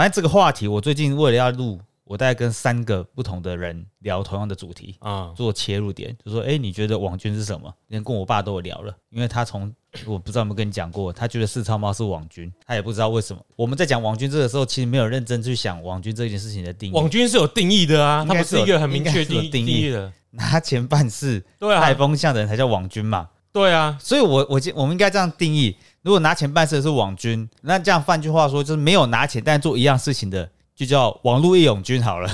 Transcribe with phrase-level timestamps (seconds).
[0.00, 9.70] 反正这个话题，我最近为了要录，我大概跟三个不同的人聊同样的主题，啊，做切入点，就说：“哎、你觉得网军是什么？”连跟我爸都有聊了，因为他从
[10.06, 13.44] 我不知道有没有跟你讲过，他觉得四超猫是网军，他也不知道为什么。
[13.56, 16.94] 我们在讲网军这个时候，其实没有认真去想网军这件事情的定义。
[16.94, 20.10] 网军是有定义的啊，它不是一个很明确应该是有定义的。
[20.30, 23.28] 拿钱办事、对啊，带风向的人才叫网军嘛。
[23.52, 32.30] 对啊，所以我，我记我们应该这样定义：如果拿钱办事的是网军，那这样换句话说，就是没有拿钱但做一样事情的，就叫网络义勇军好了。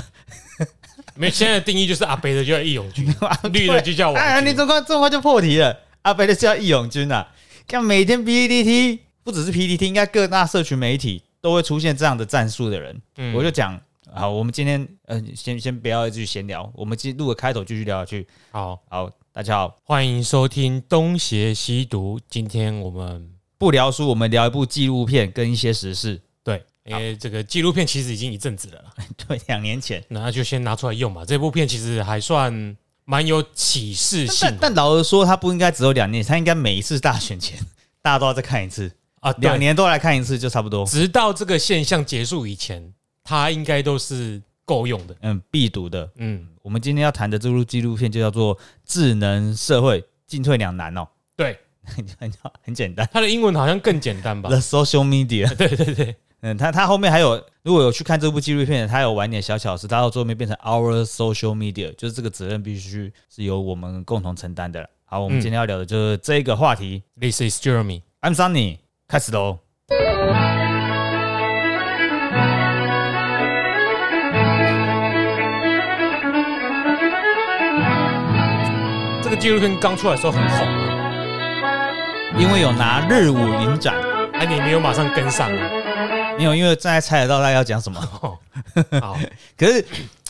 [1.15, 3.05] 没现在的定义就是阿北的就叫义勇军，
[3.51, 4.53] 绿的就叫哎呀，网军。
[4.53, 5.75] 你这么快这么快就破题了？
[6.03, 7.27] 阿北的叫义勇军啊！
[7.67, 13.01] 看每天 PPT 不只是 PDT，应该各大社群媒体都会出现这样的战术的人。
[13.17, 13.77] 嗯我就讲
[14.13, 18.27] 好，我们今天呃，先先不要继续闲聊，我们今录个开头继续聊下去。
[18.51, 22.19] 好，好，大家好，欢迎收听东邪西毒。
[22.27, 23.29] 今天我们
[23.59, 26.19] 不聊书，我们聊一部纪录片跟一些时事。
[26.43, 28.83] 对，因为这个纪录片其实已经一阵子了，
[29.27, 30.03] 对，两年前。
[30.07, 31.23] 那就先拿出来用吧。
[31.23, 37.59] 这部片其实还算蛮有启示性但但老实说，它不应该只有两年，它应该每一次大选前，
[38.01, 39.31] 大家都要再看一次，啊。
[39.37, 40.83] 两年都来看一次就差不多。
[40.87, 42.91] 直到这个现象结束以前，
[43.23, 45.15] 它应该都是够用的。
[45.21, 46.09] 嗯，必读的。
[46.15, 52.05] 嗯，我们今天要谈的这部纪录片就叫做《智能社会进退两难》哦，对，很
[52.61, 55.47] 很简单它的英文好像更简单吧？，The Social Media。
[55.55, 64.89] 对对对，嗯，他他后面还有，如果有去看这部纪录片的，他有玩点小巧思，他到最后面变成 Our Social Media，就是这个责任必须是由我们共同承担的了。
[65.05, 67.01] 好，我们嗯今天要聊的就是这个话题。
[67.17, 68.01] This is Jeremy。
[68.19, 69.66] I'm Sunny，开始喽。
[79.39, 80.67] 纪录片刚出来的时候很红
[81.63, 81.91] 啊，
[82.37, 83.95] 因为有拿日舞影展，
[84.33, 85.69] 哎，你没有马上跟上啊？
[86.37, 87.99] 没有，因为正在猜得到大家要讲什么。
[88.21, 88.37] 哦
[88.99, 89.17] 好，
[89.55, 89.85] 可是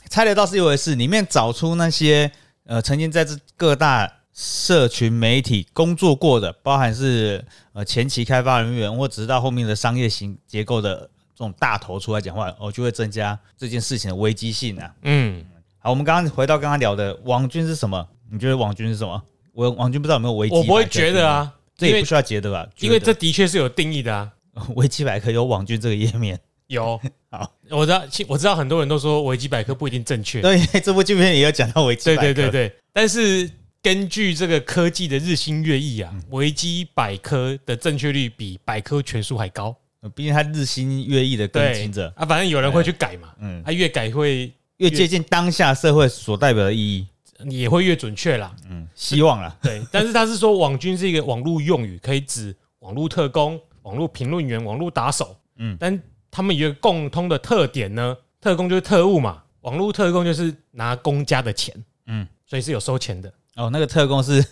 [0.09, 2.29] 猜得到是一回事，里面找出那些
[2.65, 7.43] 呃曾经在这各大社群媒体工作过的，包含是
[7.73, 10.99] 呃前期开发人员或直到后面的商业型结构的
[11.33, 14.91] 这种大头出来讲话，哦，就会增加这件事情的危机性啊。
[15.03, 15.43] 嗯，
[15.79, 18.05] 好，我们刚刚回到刚刚聊的网军是什么？
[18.31, 19.21] 你觉得网军是什么？
[19.53, 22.67] 我网军不知道有没有维基，我不会觉得，啊，这也不需要觉得吧？
[22.79, 24.31] 因为觉这的确是有定义的啊。
[24.53, 26.99] 得维基百科有网军这个页面，有，
[27.29, 33.49] 好，我知道，其我知道很多人都说维基百科不一定正确，对，这部纪录片也有讲到维基对百科，对对对，但是
[33.81, 39.75] 根据这个科技的日新月异啊，维基百科的正确率比百科全书还高。
[40.01, 47.07] 呃毕竟它日新月异的更新着，啊，反正有人会去改嘛，嗯，啊，越改会越接近当下社会所代表的意义，
[47.49, 48.55] 也会越准确啦。
[48.69, 55.35] 嗯，希望啦，对，但是他是说网军是一个网络用语，可以指网络特工、网络评论员、网络打手。
[55.57, 61.73] 嗯嗯，但他们有一个共通的特点呢，特工就是特务嘛，网络特工就是拿公家的钱，
[62.05, 63.33] 嗯嗯，所以是有收钱的。
[63.55, 64.45] 哦，那个特工是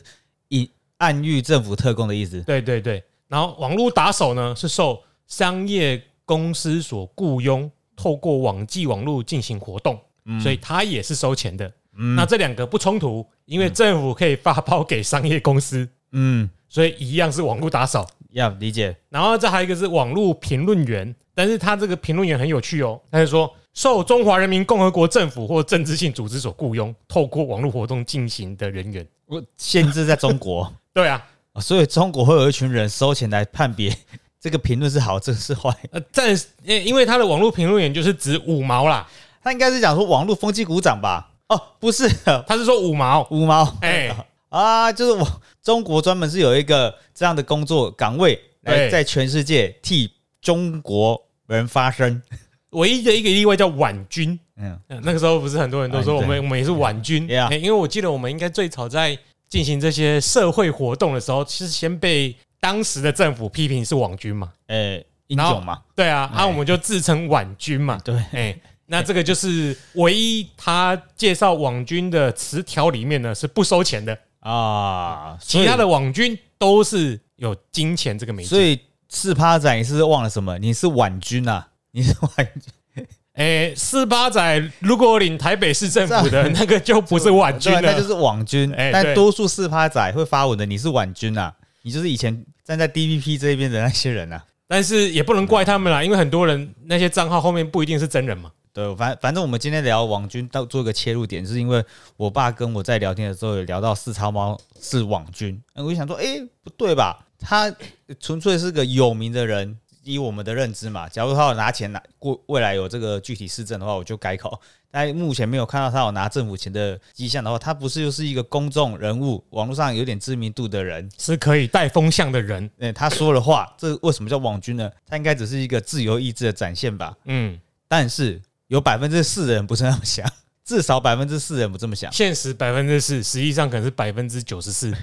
[0.47, 9.99] 以暗喻政府特工的意思，对对对，然后网络打手呢是受商业公司所雇佣，透过网际网络进行活动，
[10.41, 11.71] 所以他也是收钱的。
[11.97, 12.15] 嗯。
[12.15, 18.07] 那这两个不冲突，因为政府可以发包给商业公司，嗯，所以一样是网络打扫。
[18.31, 29.07] 要理解，然后这还有一个是网络评论员，但是他这个评论员很有趣哦，他就说受中华人民共和国政府或政治性组织所雇佣，透过网络活动进行的人员。
[29.25, 33.95] 我限制在中国， 对啊，哦所以中国会有一群人收钱来判别
[34.37, 39.07] 这个评论是好，这个是坏，呃，暂时因因为他的网络评论员就是指五毛啦，
[39.41, 41.31] 他应该是讲说网络风气鼓掌吧？
[41.49, 42.09] 哦，不是
[42.47, 44.13] 他是说五毛，五毛，哎、
[44.49, 50.11] 啊，就是我中国专门是有一个这样的工作岗位，来对在全世界替
[50.41, 52.21] 中国人发声。
[52.71, 54.37] 唯一的一个例外叫婉军。
[54.57, 57.47] 嗯，嗯那个时候不是很多人都说我们我们也是婉军，Yeah。
[57.47, 59.17] 哎因为我记得我们应该最早在
[59.47, 64.95] 进行这些社会活动的时候，是先被当时的政府批评是网军嘛，呃，
[65.27, 78.49] 英然后雄嘛，对啊，哎啊我们就自称婉军嘛， 对，哎，那这个就是唯一他介绍网军的词条里面呢是不收钱的，啊，其他的网军都是有金钱这个媒介。
[78.49, 78.79] 所以
[79.09, 80.57] 四趴仔你是忘了什么？
[80.59, 82.47] 你是婉军啊，你是婉
[82.93, 88.71] 军， 哎，四八仔如果领台北市政府的 那个就不是婉军对，了，那就是网军。
[88.73, 94.43] 哎但多数四趴仔会发文的，你是婉军啊，你就是以前站在 DVP 这一边的那些人啊。
[94.67, 98.51] 但是也不能怪他们啦，因为很多人那些账号后面不一定是真人嘛。
[98.75, 101.81] 对，反反正我们今天聊网军，到做一个切入点，是因为
[102.17, 107.25] 我爸跟我在聊天的时候有聊到四超猫是网军，我就想说，哎、不对吧？
[107.39, 107.73] 他
[108.19, 114.59] 纯粹是个有名的人，以我们的认知嘛，假如他有拿钱拿过未来有这个具体市政的话，我就改口。
[114.91, 122.69] 但目前没有看到他有拿政府钱的迹象的话，他不是又是一个公众人物，网络上有点知名度的人，是可以带风向的人。
[122.79, 124.91] 嗯，他说了话，这为什么叫网军呢？
[125.07, 127.15] 他应该只是一个自由意志的展现吧。
[127.23, 127.57] 嗯，
[127.87, 130.27] 但是有百分之四的人不是那么想，
[130.63, 132.11] 至少百分之四人不这么想。
[132.11, 134.93] 现实百分之四，实际上可能是百分之九十四。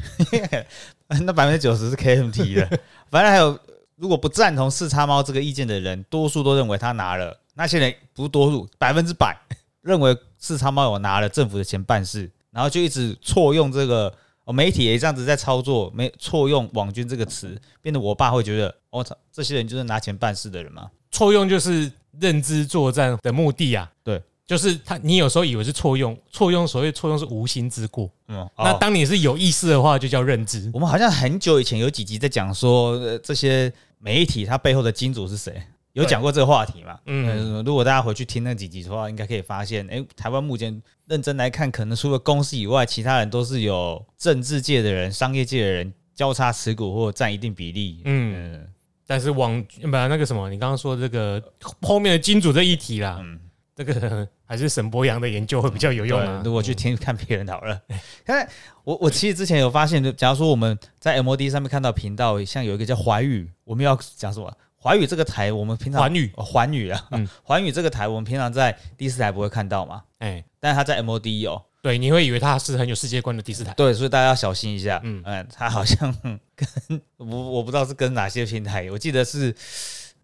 [1.24, 2.80] 那百分之九十是 KMT 的，
[3.10, 3.58] 反正还有，
[3.96, 7.38] 如果不赞同四叉猫这个意见的人，多数都认为他拿了。
[7.54, 9.38] 那些人不是多数，百分之百
[9.82, 14.12] 认为四叉猫有拿了政府的钱办事，然后就一直错用这个
[14.44, 20.90] 哦，媒体也这样子在操作，没错用“网军”这个词，变得我爸会觉得，我操，这些人就是拿钱办事的人吗？
[21.10, 23.90] 错用就是认知作战的目的啊。
[24.02, 28.10] 对，就是他，你有时候以为是错用，错用所谓错用是无心之过。
[28.28, 30.70] 嗯，那哦当你是有意识的话，就叫认知。
[30.74, 35.62] 我们好像很久以前有几集在讲说，呃这些媒体它背后的金主是谁，
[35.92, 36.98] 有讲过这个话题嘛？
[37.06, 48.00] 嗯嗯、如果大家回去听那几集的话，应该可以发现，哎、台湾目前认真来看，可能除了公司以外，其他人都是有政治界的人、商业界的人交叉持股或占一定比例。
[48.04, 48.68] 嗯，嗯
[49.12, 51.38] 但是网不那个什么，你刚刚说这个
[51.82, 53.38] 后面的金主这一题啦，嗯，
[53.76, 56.42] 这个 还是沈博阳的研究会比较有用。
[56.42, 57.78] 如果去听看别人讨论，
[58.24, 58.48] 看
[58.84, 64.50] 我我其实之前有发现，就假如说我们在 MOD 上面看到频道，像有一个叫华语，我们要讲什么？
[64.76, 73.74] 华语这个台，我们平常环宇，哦环宇啊嗯， 环宇这个台，我们平常在第四台不会看到嘛，哎，但是它在 MOD 有，对，你会以为他是很有世界观的第四台。
[73.74, 75.00] 对，所以大家要小心一下。
[75.02, 76.14] 嗯嗯它好像
[76.54, 79.52] 跟我我不知道是跟哪些平台，我记得是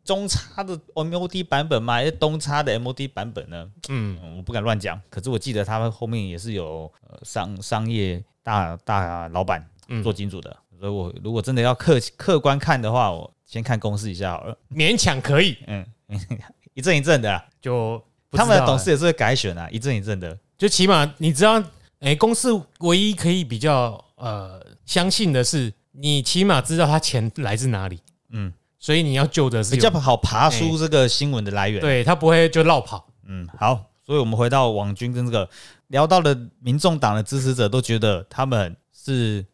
[0.05, 1.95] 中差的 MOD 版本吗？
[1.95, 3.69] 还是东差的 MOD 版本呢？
[3.89, 14.57] 嗯，嗯，我不敢乱讲，可是我记得他们后面也是有呃商商业大大老板嗯做金主的，所以我如果真的要客客观看的话，我先看公司一下好了。
[14.71, 15.85] 勉强可以，嗯，
[16.75, 18.01] 一阵一阵的啦，就
[18.31, 20.39] 他们的董事也是会改选啊，一阵一阵的。
[20.59, 21.63] 就起码你知道，
[22.01, 28.01] 哎、公司唯一可以比较呃相信的是，你起码知道他钱来自哪里，
[28.31, 33.09] 嗯，所以你要救的是比较好爬出这个新闻的来源。，对他不会就绕跑。
[33.27, 35.49] 嗯，好，所以我们回到网军跟这个
[35.87, 39.45] 聊到了民众党的支持者都觉得他们是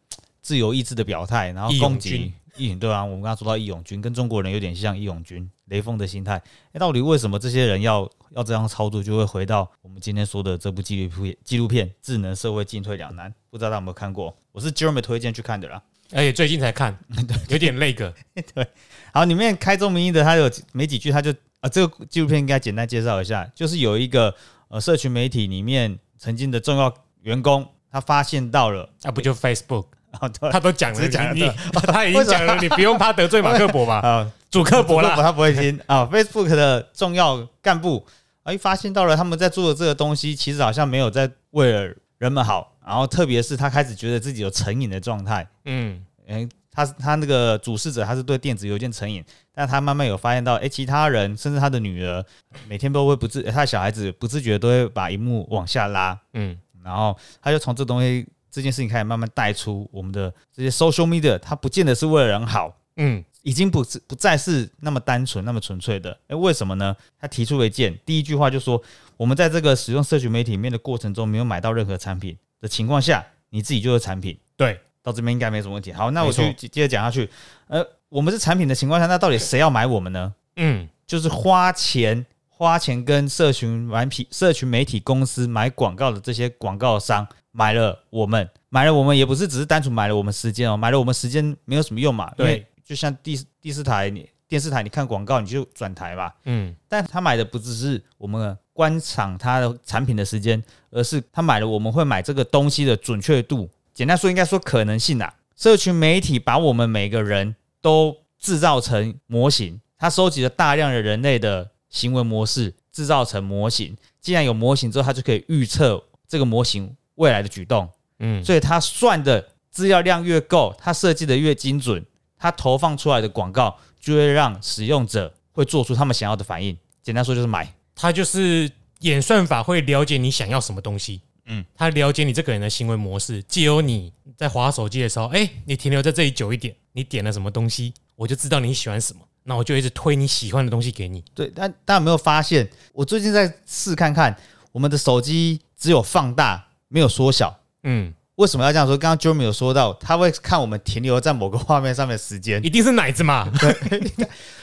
[0.41, 6.41] 自由意志的表态，然后攻击军义勇对啊，我们刚刚说到义勇军跟中国人有点像义勇军雷锋的心态，
[6.73, 9.01] 诶到底为什么这些人要要这样操作？
[9.03, 14.35] 就会回到我们今天说的这部纪录片纪录片《智能社会进退两难》，不知道大家有没有看过？
[14.51, 15.81] 我是 Jeremy 推荐去看的啦。
[16.11, 16.97] 而且最近才看，
[17.49, 18.13] 有点那个，
[18.53, 18.67] 对
[19.11, 21.31] 好，里面开宗明义的，他有没几句，他就
[21.61, 24.33] 啊，这个纪录片应该简单介绍一下，就是有一个
[24.67, 29.87] 呃，社群媒体里面曾经的重要员工，他发现到了，啊，不就 Facebook，
[30.19, 31.51] 啊，对，他都讲了，只讲了你你
[31.87, 33.99] 他已经讲了，你不用怕得罪马克伯吧？
[33.99, 38.05] 啊， 主克伯啦，他不会听啊，Facebook 的重要干部，
[38.43, 49.23] 哎，发现到了他们在做的这个东西，其实好像没有在为了人们好，然后特别是他开始觉得自己有成瘾的状态，嗯，哎，他他那个主事者他是对电子邮件成瘾，
[49.53, 52.23] 但他慢慢有发现到，哎，其他人甚至他的女儿
[52.67, 58.25] 每天都会不自，他的小孩子不自觉都会把荧幕往下拉，嗯，然后他就从这东西
[58.55, 66.17] 这件事情开始慢慢带出我们的这些 social media，它不见得是为了人好，嗯，已经不是不再是那么单纯、那么纯粹的。
[66.29, 66.95] 哎，为什么呢？
[67.19, 68.81] 他提出了一件，第一句话就说，
[69.17, 74.39] 我们在这个使用社群媒体里面的过程中，没有买到任何产品的情况下，你自己就是产品。
[74.55, 75.91] 对，到这边应该没什么问题。
[75.91, 77.29] 好，那我没错就接接着讲下去。
[77.67, 80.33] 呃，我们是产品的情况下，那到底谁要买我们呢？
[80.55, 82.25] 嗯，就是花钱
[82.57, 92.33] 花钱跟社群媒体社群媒体公司买广告的这些广告商买了我们，买了我们也不是只是单纯买了我们时间哦，买了我们时间没有什么用嘛。
[92.37, 103.69] 对，就像第第四台你电视台你看广告你就转台吧，嗯，但他买的不只是我们观赏他的产品的时间，而是他买了我们会买这个东西的准确度。
[103.93, 105.33] 简单说，应该说可能性啊。
[105.57, 113.95] 社群媒体把我们每个人都制造成模型，它收集了大量的人类的行为模式，制造成模型。
[114.19, 117.87] 既然有模型之后，它就可以预测这个模型未来的举动。
[118.19, 122.05] 嗯，所以它算的资料量越够，它设计的越精准，
[122.37, 126.77] 它投放出来的广告就会让使用者会做出他们想要的反应。
[127.01, 127.73] 简单说就是买。
[127.95, 141.23] 它就是演算法会了解你想要什么东西，嗯嗯，他了解你这个人的行为模式，借由你在划手机的时候，哎、你停留在这里久一点，你点了什么东西，我就知道你喜欢什么，那我就一直推你喜欢的东西给你。
[141.33, 144.35] 对，但大家有没有发现，我最近在试看看，
[144.71, 147.55] 我们的手机只有放大，没有缩小。
[147.83, 148.97] 嗯，为什么要这样说？
[148.97, 153.47] 刚刚 Jeremy 有说到，他会看我们停留在某个画面上面的时间，一定是奶子嘛？
[153.59, 154.01] 对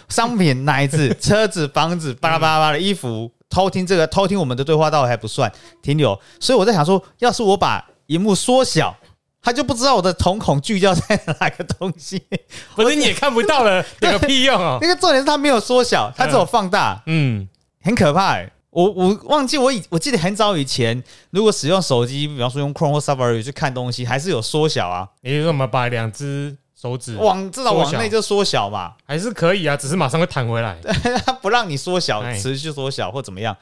[0.08, 6.20] 商品、奶子、车子、房子，巴拉巴拉巴拉的衣服，偷听这个偷听我们的对话倒还不算停留。
[6.40, 8.94] 所以我在想说，要是我把荧幕缩小，
[9.42, 12.22] 他就不知道我的瞳孔聚焦在哪个东西。
[12.76, 14.78] 不是你也看不到了，有个屁用哦！
[14.80, 17.48] 那个重点是他没有缩小，它只有放大，嗯，
[17.82, 18.52] 很可怕、欸。
[18.70, 30.78] 我我忘记我以我记得很早以前，如果使用手机，比方说用 Chrome 或 Safari 去看东西，还是有缩小啊，也就是我们把两只手指往至少往内就缩小嘛，还是可以啊，只是马上会弹回来。
[31.26, 33.54] 它不让你缩小，哎持续缩小或怎么样。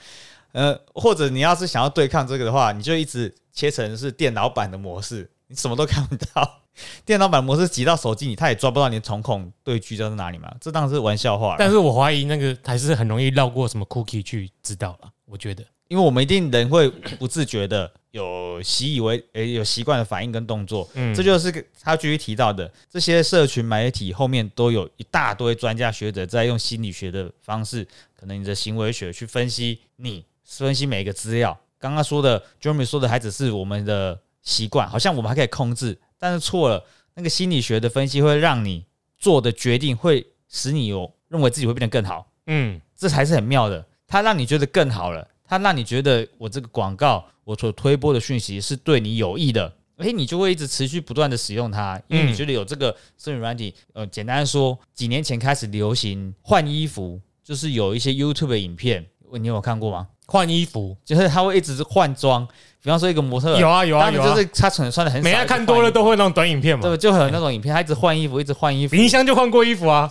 [0.53, 6.62] 呃，或者你要是想要对抗这个的话，你就一直切成是电脑版的模式，你什么都看不到。
[7.04, 11.57] 电脑版模式挤到手机里，他也抓不到你的瞳孔对聚焦在哪里嘛，这当然是玩笑话。
[11.59, 15.64] 但是我怀疑那个还是很容易绕过什么 cookie 去知道了，我觉得。
[15.88, 27.85] 因为我们一定人会不自觉的有习以为诶、有习惯的反应跟动作，嗯这就是个他继续提到的，这些社群媒体后面都有一大堆专家学者在用心理学的方式，
[28.16, 31.59] 可能你的行为学去分析你，分析每一个资料。
[31.80, 36.85] 刚刚说的 Jeremy 说的还只是我们的习惯，好像我们还可以控制，但是错了。
[37.15, 38.87] 那个心理学的分析会让你
[39.19, 43.85] 做的决定会使你有认为自己会变得更好，嗯，这才是很妙的。
[44.07, 53.75] 它让你觉得更好了，它让你觉得我这个广告我所推播的讯息是对你有益的，诶，你就会一直持续不断的使用它，因为你嗯觉得有这个社群软体。
[53.93, 60.09] 呃，简单说，几年前开始流行换衣服，就是有一些 YouTube 的影片，你有看过吗？
[60.31, 62.47] 换衣服就是他会一直换装，
[62.81, 66.83] 比方说一个模特，有啊有啊就是，他可能穿的很少，每次看多了都会那种短影片嘛。
[66.83, 70.09] 对，就会有那种影片，他一直换衣服，一直换衣服，冰箱就换过衣服啊，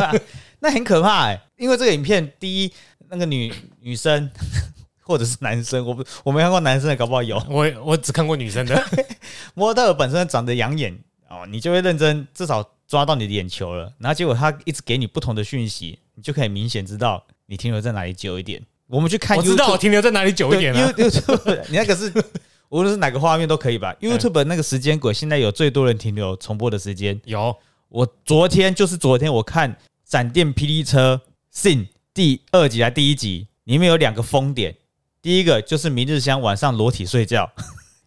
[0.60, 2.72] 那很可怕哎、因为这个影片，第一，
[3.10, 4.30] 那个女女生
[5.04, 8.82] 或者是男生，我不我没看过男生的，搞不好有我我只看过女生的，
[9.52, 10.98] 模特本身长得养眼
[11.28, 13.92] 哦，你就会认真，至少抓到你的眼球了。
[13.98, 18.62] 然后结果他一直给你不同的讯息，你就可以明显知道你停留在哪里久一点。
[18.88, 20.92] 我们去看我知道我停留在哪里久一点啊。
[20.96, 22.12] You- YouTube，你那个是
[22.70, 27.54] 无论是哪个画面都可以吧？YouTube 那个时间轨现在有最多人停留重播的时间，有
[27.88, 29.72] 我昨天就是昨天，我看
[30.04, 31.20] 《闪电霹雳车
[31.54, 31.76] Sin》
[32.12, 34.74] 第二集还第一集，里面有两个疯点。
[35.22, 37.50] 第一个就是明日香晚上裸体睡觉，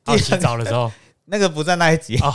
[0.03, 0.91] 到 洗澡的时候，
[1.25, 2.17] 那个不在那一集。
[2.19, 2.33] 哦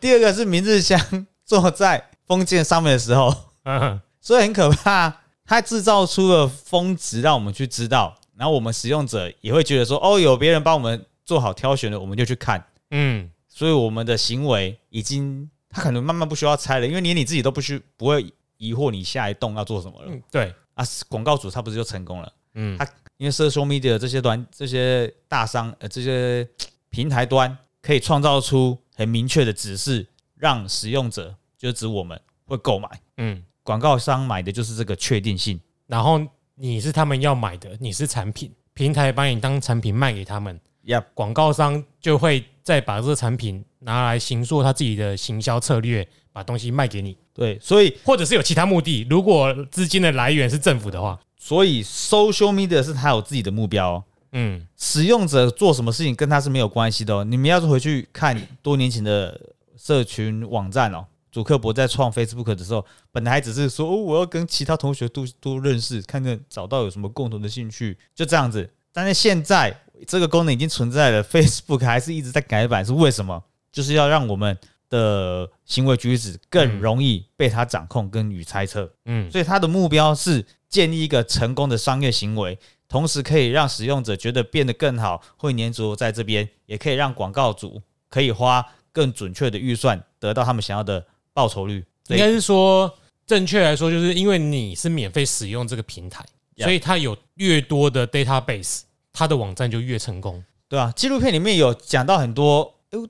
[0.00, 5.21] 第二个是明日香坐在封建上面的时候，嗯，所以很可怕。
[5.52, 12.64] 它制造出了峰值，让我们去知道，然后我们使用者也会觉得说，哦，有别人帮我们做好挑选了，我们就去看。
[12.90, 20.10] 嗯，所以我们的行为已经，他可能慢慢不需要猜了，因为连你自己都不需不会疑惑你下一动要做什么了。
[20.10, 22.32] 嗯对，啊，广告主他不是就成功了？
[22.54, 26.48] 嗯他因为 social media 这些端这些大商呃这些
[26.88, 35.60] 平台端可以创造出很明确的指示，让使用者就是指我们会购买，嗯，广告商买的就是这个确定性。
[35.86, 36.20] 然后
[36.54, 49.06] 你是他们要买的，你是产品，平台把你当产品卖给他们，呀，广告商就会再把这个产品拿来行塑他自己的行销策略，把东西卖给你，对，所以或者是有其他目的。
[49.10, 54.04] 如果资金的来源是政府的话，所以 social media 是他有自己的目标、哦。
[54.34, 57.22] 嗯，使用者做什么事情跟他是没有关系的哦。
[57.22, 59.38] 你们要是回去看多年前的
[59.76, 68.70] 社群网站哦，祖克伯在创 Facebook 的时候，本来只是说哦，我要跟其他同学多多认识，看看找到有什么共同的兴趣，就这样子。
[68.92, 69.74] 但是现在
[70.06, 73.42] 这个功能已经存在了，Facebook 还是一直在改版，是为什么？
[73.72, 74.58] 就是要让我们
[74.90, 78.92] 的行为举止更容易被他掌控跟与猜测。
[79.06, 88.62] 嗯，所以他的目标是建立一个成功的商业行为，同时可以让使用者觉得变得更好，会粘着在这边，也可以让广告主可以花
[88.92, 91.84] 更准确的预算，得到他们想要的报酬率。
[92.08, 92.92] 应该是说，
[93.26, 96.24] 正确来说，就是因为你是免费使用这个平台
[96.58, 98.80] 所以它有越多的 database，
[99.12, 100.42] 它的网站就越成功。
[100.68, 103.08] 对啊，纪录片里面有讲到很多，呃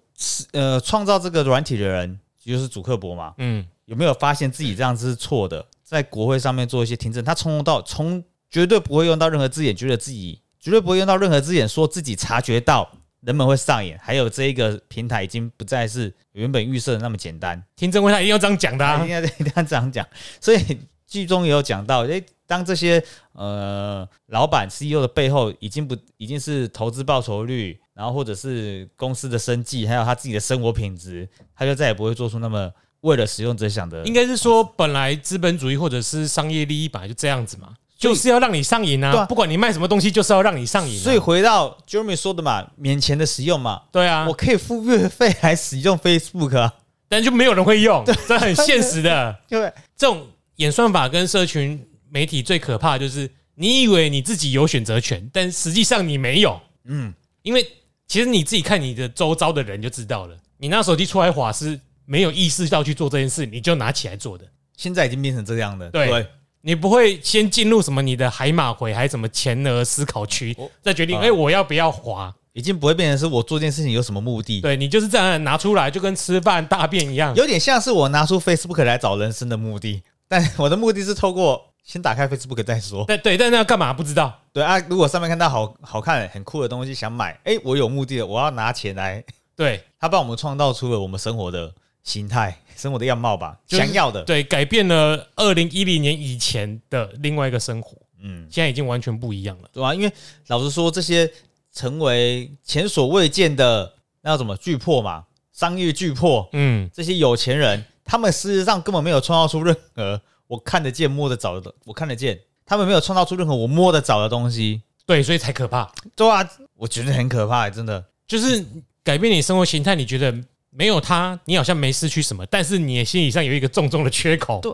[0.53, 5.65] 呃，创造这个软体的人就是主克伯嘛，嗯，有没有发现自己这样子是错的？
[5.83, 12.91] 在国会上面做一些听证，他从头到从绝对不会用到任何字眼，觉得自己绝对不会用到任何字眼，说自己察觉到
[13.23, 17.63] 人们会上演，还有这一个平台已经不再是原本预设的那么简单。
[17.77, 19.07] 听证会他一定要这样讲的、一。
[19.07, 20.07] 定要一定要这样讲。
[20.41, 23.03] 所以剧中也有讲到，诶，当这些
[23.33, 34.13] 呃老板 CEO 的背后已经不已经是投资报酬率，然后或者是公司的生计，还有他自己的生活品质，他就再也不会做出那么为了使用者想的应。
[34.13, 39.13] 该是说，本来资本主义或者是商业利益本来就这样子嘛，就是要让你上瘾啊！
[39.13, 41.03] 对啊不管你卖什么东西，就是要让你上瘾、啊。
[41.05, 46.75] 所以回到 Jeremy 说的嘛，免钱的使用嘛，对啊我，可以付月费来使用 Facebook 啊，
[47.09, 49.39] 但就没有人会用，这很现实的。
[49.49, 51.81] 对，这种演算法跟社群
[52.11, 56.61] 媒体最可怕的就是，你以为你自己有选择权，但实际上你没有。
[56.87, 57.65] 嗯，因为
[58.09, 64.45] 其实你自己看你的周遭的人就知道了，你拿手机出来划是没有意识到去做这件事，你就拿起来做的。
[64.77, 66.27] 现在已经变成这样的，对对
[66.63, 72.35] 你不会先进入什么你的海马回，还是什么前额思考区，再决定啊哎、我要不要滑？
[72.53, 77.35] 已经不会变成是我做这件事情有什么目的，对你就是这样拿出来，就跟吃饭大便一样。
[77.35, 83.07] 有点像是我拿出 Facebook 来找人生的目的，但我的目的是透过先打开 Facebook 再说。
[83.07, 84.41] 对对，但那要干嘛不知道？
[84.53, 89.25] 对啊，如果上面看到好好看、很酷的东西想买，哎，我有目的了，我要拿钱来，
[89.57, 91.73] 对 他帮我们创造出了我们生活的
[92.05, 94.25] 形态、生活的样貌吧，就是想要的。
[94.25, 99.69] 对，改变了二零一零年以前的另外一个生活，嗯，现在已经完全不一样了。
[99.73, 100.13] 对啊，因为
[100.49, 101.31] 老实说，这些
[101.73, 114.83] 成为前所未见的那叫什么巨破嘛，商业巨破，嗯，这些有钱人，他们事实上根本没有创造出任何我看得见、摸得着的，我看得见，他们没有创造出任何我摸得着的东西。
[115.07, 115.91] 对，所以才可怕。
[116.15, 118.05] 对啊，我觉得很可怕，真的。
[118.27, 118.65] 就是
[119.03, 120.33] 改变你生活形态，你觉得
[120.75, 124.61] 没有他，你好像没失去什么，但是你的心理上有一个重重的缺口。
[124.61, 124.73] 对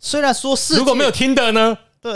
[0.00, 1.76] 虽然说是如果没有听的呢？
[2.00, 2.12] 对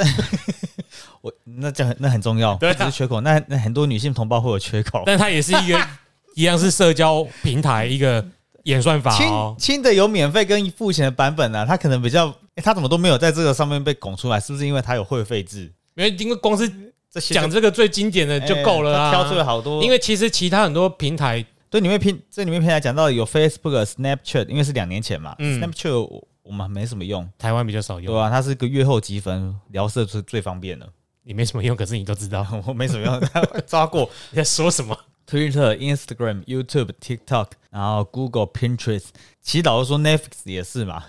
[1.22, 5.02] 我，那这样那很重要，对啊只是缺口，那那很多女性同胞会有缺口。
[5.06, 5.88] 但它也是一个
[6.36, 8.24] 一样是社交平台一个
[8.64, 9.56] 演算法轻哦。
[9.58, 14.38] 轻的有免费跟付钱的版本呢、啊，它可能比较，诶它怎么都没有在这个上面被拱出来？
[14.38, 15.72] 是不是因为它有会费制？
[15.94, 16.70] 因为因为光是
[17.10, 25.54] 这些讲这个最经典的就够了啊，挑出了好多，因为其实其他很多平台，对里面拼这里面平台讲到有 Facebook、Snapchat，因为是两年前嘛、嗯。
[25.54, 30.88] S n a p c h a t 我我们没什么用，台湾比较少用，对啊、它是个月后积分，聊色是最方便的。
[31.22, 32.46] 你没什么用，可是你都知道。
[32.66, 33.20] 我没什么用，
[33.66, 34.10] 抓过。
[34.30, 34.98] 你在说什么。
[35.30, 39.08] Twitter、Instagram、YouTube、TikTok，然后 Google、Pinterest，
[39.42, 41.04] 其实老实说 Netflix 也是嘛，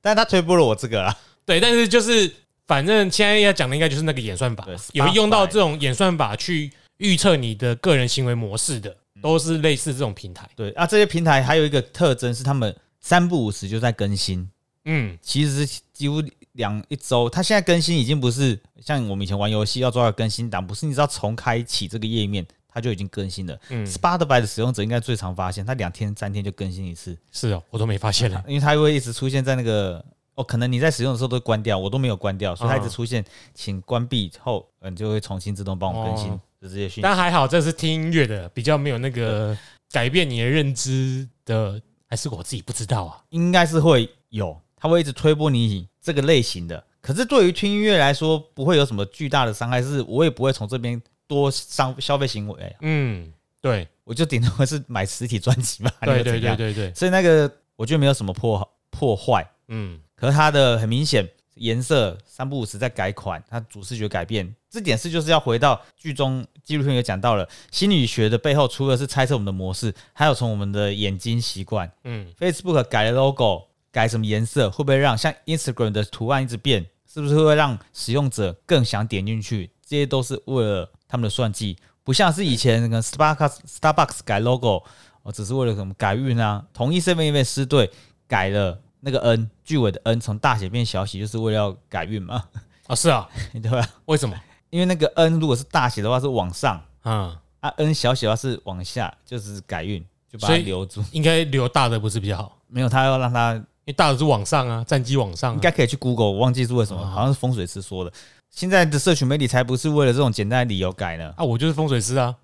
[0.00, 1.16] 但是他推波了我这个啦。
[1.44, 2.32] 对，但是就是
[2.68, 8.96] 反正现在要讲的应该就是那个演算法，有用到这种演算法去预测你的个人行为模式的，嗯
[9.26, 10.48] 都是类似这种平台。
[10.54, 14.48] 对啊，这些平台还有一个特征是他们三不五时就在更新，
[14.84, 17.28] 嗯，其实几乎两一周。
[17.28, 23.58] 它现在更新已经不是像我们以前玩游戏要抓个更新档，不是你只要重开启这个页面，它就已经更新了。
[23.70, 28.42] 嗯 Spotify 的使用者应该最常发现，它两天三天就更新一次，是哦，我都没发现了。
[28.46, 37.00] 因为它会一直出现在那个哦，可能你在使用的时候都关掉，我都没有关掉，所以它一直出现，请关闭后，嗯，就会重新自动帮我更新哦的这些讯息。
[37.02, 39.56] 但还好，这是听音乐的，比较没有那个
[39.90, 43.22] 改变你的认知的，还是我自己不知道啊。
[43.30, 46.82] 应该是会有，他会一直推波你这个类型的。
[47.00, 55.92] 可是对于听音乐来说，不会有什么巨大的伤害，是我也不会从这边多商消费行为，嗯，对，我就顶多是买实体专辑吧。
[56.00, 71.90] 对对对对对， 所以那个我觉得没有什么破破坏，嗯，可是它的很明显颜色三不五时在改款，它主视觉改变，这点是就是要回到剧中纪录片有讲到了心理学的背后，除了是猜测我们的模式，还有从我们的眼睛习惯。
[72.04, 76.86] 嗯，Facebook 改了 logo，改什么颜色，会不会让像 Instagram 的图案一直变？
[77.12, 79.70] 是不是会让使用者更想点进去？
[79.86, 84.82] 这些都是为了他们的算计，不像是以前那个 Starbucks Starbucks 改 logo，
[85.22, 86.66] 哦，只是为了什么改运啊？
[86.74, 87.90] 同一 Seven Eleven 狮队
[88.28, 92.42] 改了那个 N 句尾的 N 从大写变小写，就是为了要改运嘛，
[92.88, 93.28] 啊是啊，
[93.62, 93.88] 对吧？
[94.06, 94.34] 为什么？
[94.70, 101.04] 因为那个 N 如果是大写的话是往上嗯，啊，N 小写的话是往下，就是改运，就把它留住。
[101.12, 108.12] 应该留大的不是比较好， 没有，他要让它因为大的是往上啊，战机往上、啊，应该可以去 Google，我忘记是为什么，哦好像是风水师说的。
[108.50, 111.32] 现在的社群媒体才不是为了这种简单的理由改呢。
[111.36, 112.34] 啊，我就是风水师啊，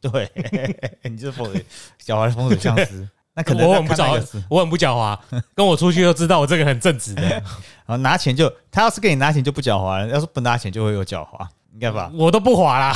[0.00, 0.30] 对，
[1.02, 1.66] 你就是风水
[1.98, 3.08] 小孩的风水相师，
[3.40, 5.18] 那可能我很不狡我很不狡猾，
[5.56, 7.42] 跟我出去都知道我这个很正直的，然
[7.86, 12.10] 后拿钱就他要是给你拿钱就不狡猾了，要是不拿钱就会有狡猾，应该吧？
[12.14, 12.94] 我都不滑啦。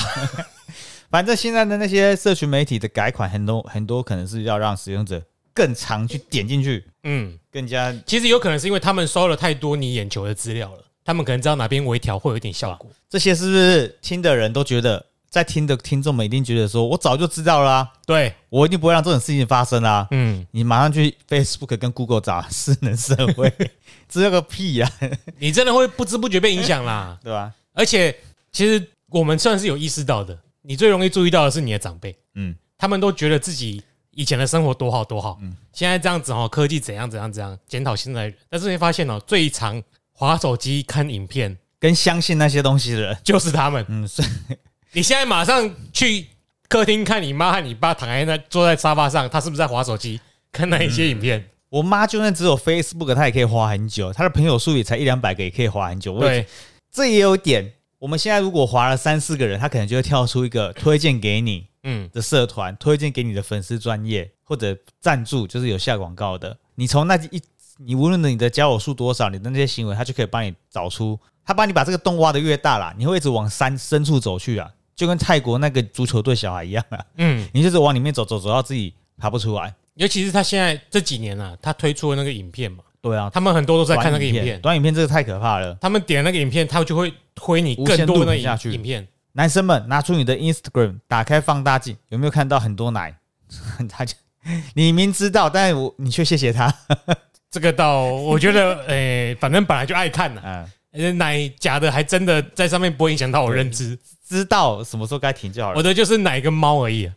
[1.10, 5.22] 反正现在的那些社群媒体的改款，很多很多可能是要让使用者
[5.54, 12.90] 更常去点进去，嗯，更加其实有可能是因为他们收了太多你眼球的资料了，他们可能知道哪边微调会有一点效果。
[13.08, 23.52] 这些是不是听的人都觉得，在听的听众们一定觉得说，我早就知道啦、对，我一定不会让这种事情发生啦、嗯，你马上去 Facebook 跟 Google 找智能社会，
[24.08, 24.88] 知道个屁呀、
[25.40, 27.18] 你真的会不知不觉被影响啦。
[27.24, 27.52] 对吧？
[27.72, 28.14] 而且，
[28.52, 35.56] 其实我们算是有意识到的，你最容易注意到的是你的长辈，嗯，他们都觉得自己以前的生活多好多好，嗯。
[35.72, 43.18] 现在这样子哦，科技怎样怎样怎样，检讨现在人，但是你发现哦，最常划手机看影片跟相信那些东西的人。
[43.24, 43.84] 就是他们。
[43.88, 44.22] 嗯，是
[44.94, 46.26] 你现在马上去
[46.68, 50.20] 客厅看你妈和你爸躺在那坐在沙发上，他是不是在划手机
[50.52, 51.50] 看那一些影片？
[51.68, 56.12] 我妈就算只有 Facebook，她也可以滑很久，她的朋友数也才一两百个，也可以滑很久。
[56.12, 56.48] 我也对，
[56.92, 57.72] 这也有点。
[57.98, 66.56] 我们现在如果划了三四个人，他可能就会跳出一个推荐给你嗯，的社团，推荐给你的粉丝专业或者赞助，就是有下广告的。
[66.76, 67.42] 你从那一，
[67.78, 79.74] 你无论你的交友数多少，你的那些行为，他就可以帮你找出，他帮你把这个洞挖的越大啦，你会一直往山深处走去啊，就跟泰国那个足球队小孩一样啊，嗯，你就是往里面走走走到自己爬不出来。
[79.94, 85.76] 尤其是他现在这几年啊，他推出的那个影片嘛，对啊，他们很多都在看那个影短片，短影片这个太可怕了。
[85.80, 89.06] 他们点那个影片，他就会推你更多的影影片。
[89.32, 93.16] 男生们拿出你的 Instagram，打开放大镜，有没有看到很多奶？
[93.88, 94.14] 他就
[94.74, 96.72] 你明知道，但是我你却谢谢他。
[97.50, 105.76] 这个倒我觉得， 诶、反正本来就爱看呐、嗯，呃奶假的还真的在上面不会影响到我认知，知道什么时候该停就好了。
[105.76, 107.14] 我的就是奶跟猫而已、啊。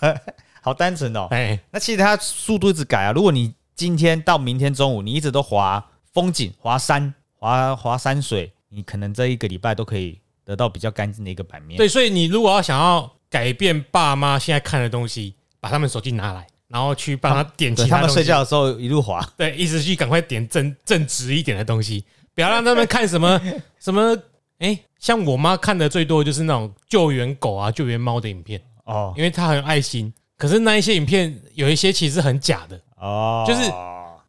[0.62, 1.26] 好单纯哦。
[1.32, 3.12] 哎、那其实它速度一直改啊。
[3.12, 11.76] 如果你今天到明天中午，你一直都滑风景、滑山、滑滑山水，你可能这一个礼拜都可以得到比较干净的一个版面。
[11.76, 19.20] 对，所以你如果要想要改变爸妈现在看的东西，把他们手机拿来，然后去帮他点其他，他们睡觉的时候一路滑。
[19.36, 22.04] 对，一直去赶快点正正直一点的东西，
[22.36, 23.40] 不要让他们看什么
[23.80, 24.16] 什么。
[24.62, 30.12] 哎、像我妈看的最多的就是那种救援狗啊、救援猫的影片，哦因为她很有爱心。
[30.38, 33.70] 可是那一些影片有一些其实很假的，哦，就是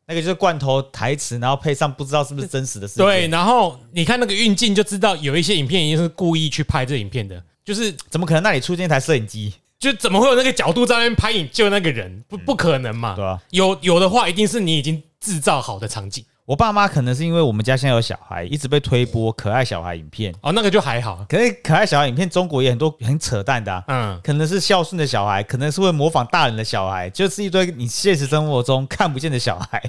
[0.05, 3.05] 那个就是罐头台词，然后配上不知道是不是真实的事件。
[3.05, 9.53] 对。，然后你看那个运镜就知道，有一些影片一定是故意去拍这影片的，就是怎么可能那里出现一台摄影机？
[9.79, 12.23] 就怎么会有那个角度在那边拍影救那个人？
[12.27, 13.23] 不不可能嘛对？
[13.23, 20.33] 吧、有有的话，一定是你已经制造好的场景我爸妈可能是因为我们家现在有小孩，一直被推播可爱小孩影片。
[20.41, 21.25] 哦，那个就还好。
[21.29, 29.81] 可是可爱小孩影片，中国也很多很扯淡的、啊，嗯，可能是孝顺的小孩，可能是会模仿大人的小孩，就是一堆你现实生活中看不见的小孩。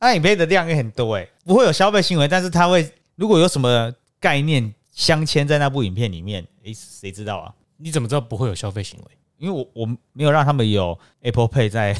[0.00, 7.52] 那 影片的量也很多诶、不会有消费行为，但是他会如果有什么概念镶嵌在那部影片里面，诶、谁知道啊？
[7.76, 9.04] 你怎么知道不会有消费行为？
[9.38, 11.96] 因为我我没有让他们有 Apple Pay 在，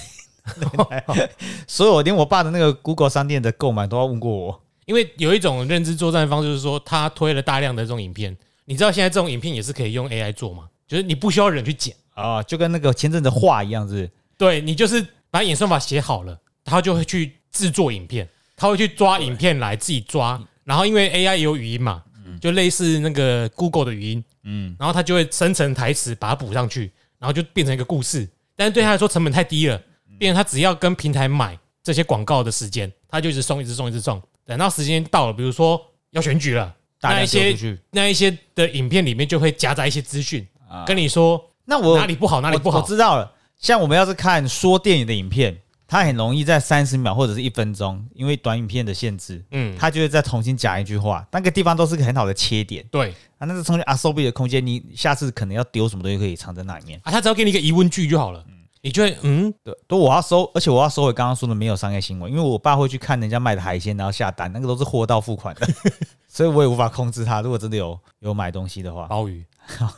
[1.67, 4.63] 所有连我爸的那个 Google 商店的购买都要问过我。
[4.85, 10.69] 因为有一种认知作战方式，就是说他推了大量的这种影片，你知道现在这种影片也是可以用 AI 做吗？
[10.87, 14.09] 就是你不需要人去剪，啊，就跟那个前阵子画一样，是？
[14.39, 22.05] 对你就是把演算法写好了，他就会去制作影片，他会去抓影片来自己抓，然后因为 AI 也有语音嘛，
[22.41, 28.29] 就类似那个 Google 的语音，嗯，然后他就会生成台词，把它补上去，然后就变成一个故事。
[28.55, 29.83] 但是对他来说成本太低了，
[30.19, 34.21] 变成他只要跟平台买这些广告的时间，他就一直送，一直送，一直送。
[34.45, 42.87] 等到时间到了，比如说要选举了，那一些那一些的影片里面就会夹杂一些资讯，啊跟你说那我哪里不好，哪里不好，我。
[42.87, 43.33] 知道了。
[43.59, 45.57] 像我们要是看说电影的影片，
[45.89, 53.47] 它很容易在三十秒或者是一分钟，因为短影片的限制，嗯，它就会再重新讲一句话，那个地方都是个很好的切点对啊。
[53.47, 57.01] 那是从阿 s o b 的空间，你下次可能要丢什么东西可以藏在那里面。
[57.03, 58.45] 啊，他只要给你一个疑问句就好了，
[58.87, 65.67] 你就会嗯，对，都我要收，而且我要收回刚刚说的没有商业行为，因为我爸会去看人家卖的海鲜，然后下单，那个都是货到付款的，
[66.29, 67.41] 所以我也无法控制他。
[67.41, 69.45] 如果真的有有买东西的话，鲍鱼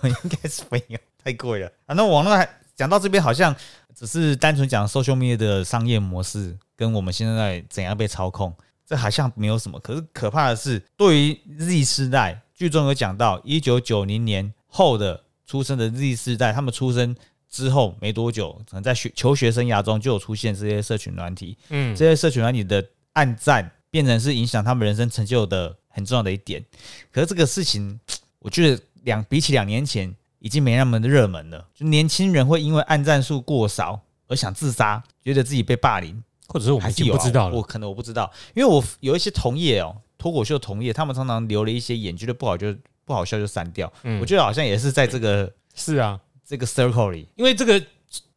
[0.05, 1.94] 应该是没有，太贵了啊。
[1.94, 3.55] 那网络还讲到这边，好像
[3.94, 8.51] 只是单纯讲 social media 的商业模式跟我们现在怎样被操控，
[8.87, 9.79] 这好像没有什么。
[9.81, 17.14] 可是可怕的是，对于 Z 世代，剧中有讲到一九九零年后的出生的 Z 世代，他们出生
[17.51, 22.85] 之后没多久，可能在学求学生涯中就有出现这些社群软体，嗯，这些社群软体的
[23.15, 26.65] 暗赞变成是影响他们人生成就的很重要的一点。
[27.11, 27.99] 可是这个事情，
[28.41, 31.67] 我觉得两比起两年前已经没那么的热门了。
[31.75, 43.91] 就年轻人会因为暗赞数过少而想自杀，觉得自己被霸凌，或者是我们已还是有、啊、经不知道了，我可能我不知道，因为我有一些同业哦，脱口秀同业，他们常常留了一些言，觉得不好就不好笑就删掉。
[44.03, 44.21] 嗯。
[44.21, 47.81] 我觉得好像也是在这个是啊，这个 circle 里，因为这个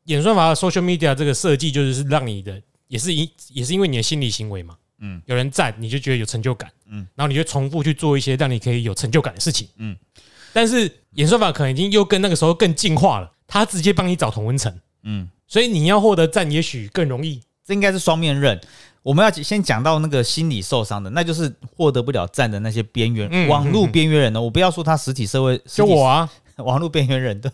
[0.03, 6.99] 演算法的 social media 这个设计就是让你的，也是因也是因为你的心理行为嘛，嗯，有人赞你就觉得有成就感，嗯。
[6.99, 9.93] 嗯，然后你就重复去做一些让你可以有成就感的事情，嗯。
[9.93, 10.21] 嗯，
[10.51, 18.59] 但是演算法可能已经又跟那个时候更进化了，它直接帮你找同温层，嗯，所以你要获得赞也许更容易，这应该是双面刃。
[19.03, 24.39] 我们要先讲到那个心理受伤的，那就是获得不了赞的那些边缘、嗯网络边缘人呢。
[24.39, 27.49] 我不要说他实体社会，就我啊， 网络边缘人，对，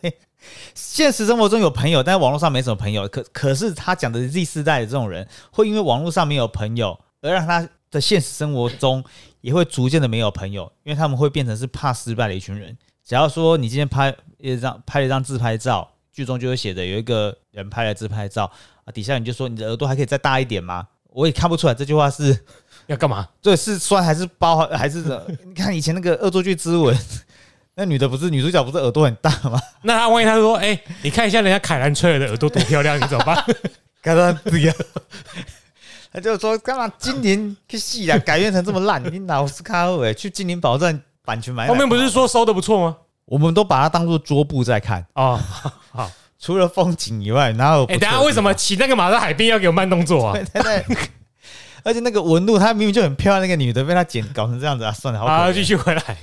[0.74, 3.08] 现实生活中有朋友，但是网络上没什么朋友。
[3.08, 9.04] 可可是他讲的 Z 世代的这种人，会因为网络上没有朋友，而让他的现实生活中
[9.42, 12.78] 也会逐渐的没有朋友，因为他们会变成是怕失败的一群人。
[13.04, 18.52] 假如说你今天拍一张拍了一张自拍照，剧中就会写的有一个人拍了自拍照
[18.84, 20.88] 啊，底下你就说你的耳朵还可以再大一点吗？
[21.10, 22.38] 我也看不出来这句话是
[22.86, 23.28] 要干嘛？
[23.42, 25.04] 对是酸还是包还是
[25.46, 26.96] 你看以前那个恶作剧之吻，
[27.80, 29.62] 那女的不是女主角不是耳朵很大吗？
[29.84, 33.38] 那他万一他说，哎、你看一下人家凯兰崔尔的耳朵多漂亮，你怎么办？
[34.02, 34.76] 刚刚这样，
[36.12, 41.70] 他就说干嘛精灵去戏啊，改编成这么烂，你老是卡后哎，去精灵宝藏版权买来。
[41.70, 42.98] 后面不是说收的不错吗？
[43.26, 45.40] 我们都把它当做桌布在看，哦，
[45.92, 46.10] 好，
[46.40, 48.10] 除了风景以外，哪有不哎、错的地方？
[48.10, 50.34] 等一下为什么骑那个马在海边要给我慢动作啊？
[50.52, 50.98] 对对对，
[51.84, 56.18] 而且那个纹路，她明明就很漂亮，那个女的被她剪搞成这样子啊，算了，好可好，怜继续回来。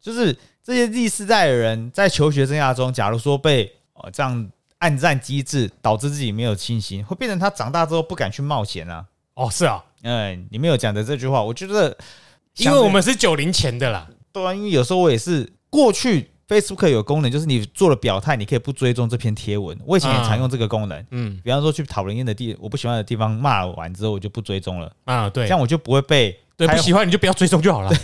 [0.00, 0.36] 就是
[0.68, 4.50] 这些第四代的人在求学生涯中，假如说被呃这样
[4.80, 9.02] 暗战机制导致自己没有信心，会变成他长大之后不敢去冒险啊。
[9.32, 11.96] 哦，是啊，嗯，你没有讲的这句话，我觉得
[12.58, 14.06] 因为我们是九零前的啦。
[14.30, 19.74] 对啊，因为有时候我也是过去 Facebook 有功能，就是你做了表态，你可以不追踪这篇贴文。
[19.86, 27.90] 我以前也常用这个功能，嗯比方说去讨人厌的地，我不喜欢的地方骂完之后，我就不追踪了，啊，对这样我就不会被对，不喜欢你就不要追踪就好了。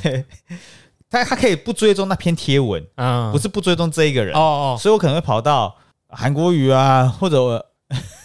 [1.14, 5.74] 他他可以不追踪那篇贴文，嗯，不是不追踪这一个人哦，哦所以我可能会跑到
[6.08, 7.64] 韩国语啊，或者我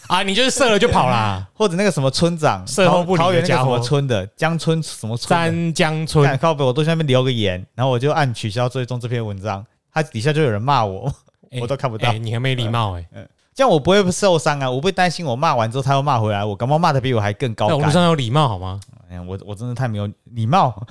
[0.07, 1.47] 啊，你就是射了就跑啦。
[1.53, 11.13] 或者那个什么村长，桃售后不理的桃园那个什么村的江村什么村的，三江村干靠北，我都下面留个言，然后我就按取消追踪这篇文章，他底下就有人骂我，
[11.51, 13.05] 哎我都看不到哎，你很没礼貌哎。
[13.53, 17.91] 这样我不会受伤啊，我不会担心我骂完之后他又骂回来，我感冒骂的比我还更高在网络干。
[17.91, 18.79] 上有礼貌好吗？
[19.09, 20.81] 哎呀，我我真的太没有礼貌，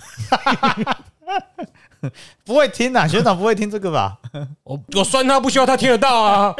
[2.44, 4.18] 不会听啊， 学长不会听这个吧？
[4.64, 6.54] 我我酸他不需要他听得到啊。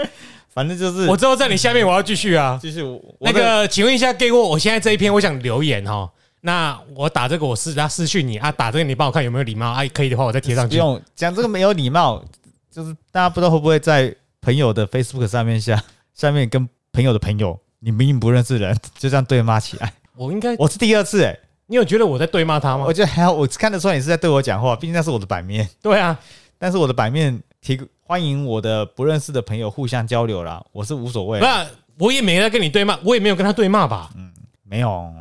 [0.51, 2.59] 反正就是我之后在你下面我要继续啊。
[2.61, 6.11] 继续我那个，请问一下，给我我现在这一篇我想留言哈。
[6.41, 9.87] 那我打这个我私他私讯你啊，打这个你帮我看有没有礼貌啊？
[9.93, 10.79] 可以的话我再贴上不去。
[10.79, 12.25] 用讲这个没有礼貌，
[12.71, 15.83] 就是大家不知道会不会在朋友的 Facebook 上面下
[16.15, 19.93] 下面跟朋友的朋友，你明明不认识的人，就这样对骂起来。
[20.17, 22.93] 我应该，我是第二次哎、你有觉得我在对骂他吗我？
[22.93, 25.69] 觉得还好，我看得出来你是在对我讲话，毕竟那是我的版面。
[25.83, 26.19] 对啊，
[26.59, 31.67] 但是我的版面提欢迎我的不认识的朋友互相交流啦，我是无所谓那，
[31.99, 34.11] 我也没在跟你对骂，我也没有跟他对骂吧？
[34.17, 34.33] 嗯
[34.65, 35.13] 没有，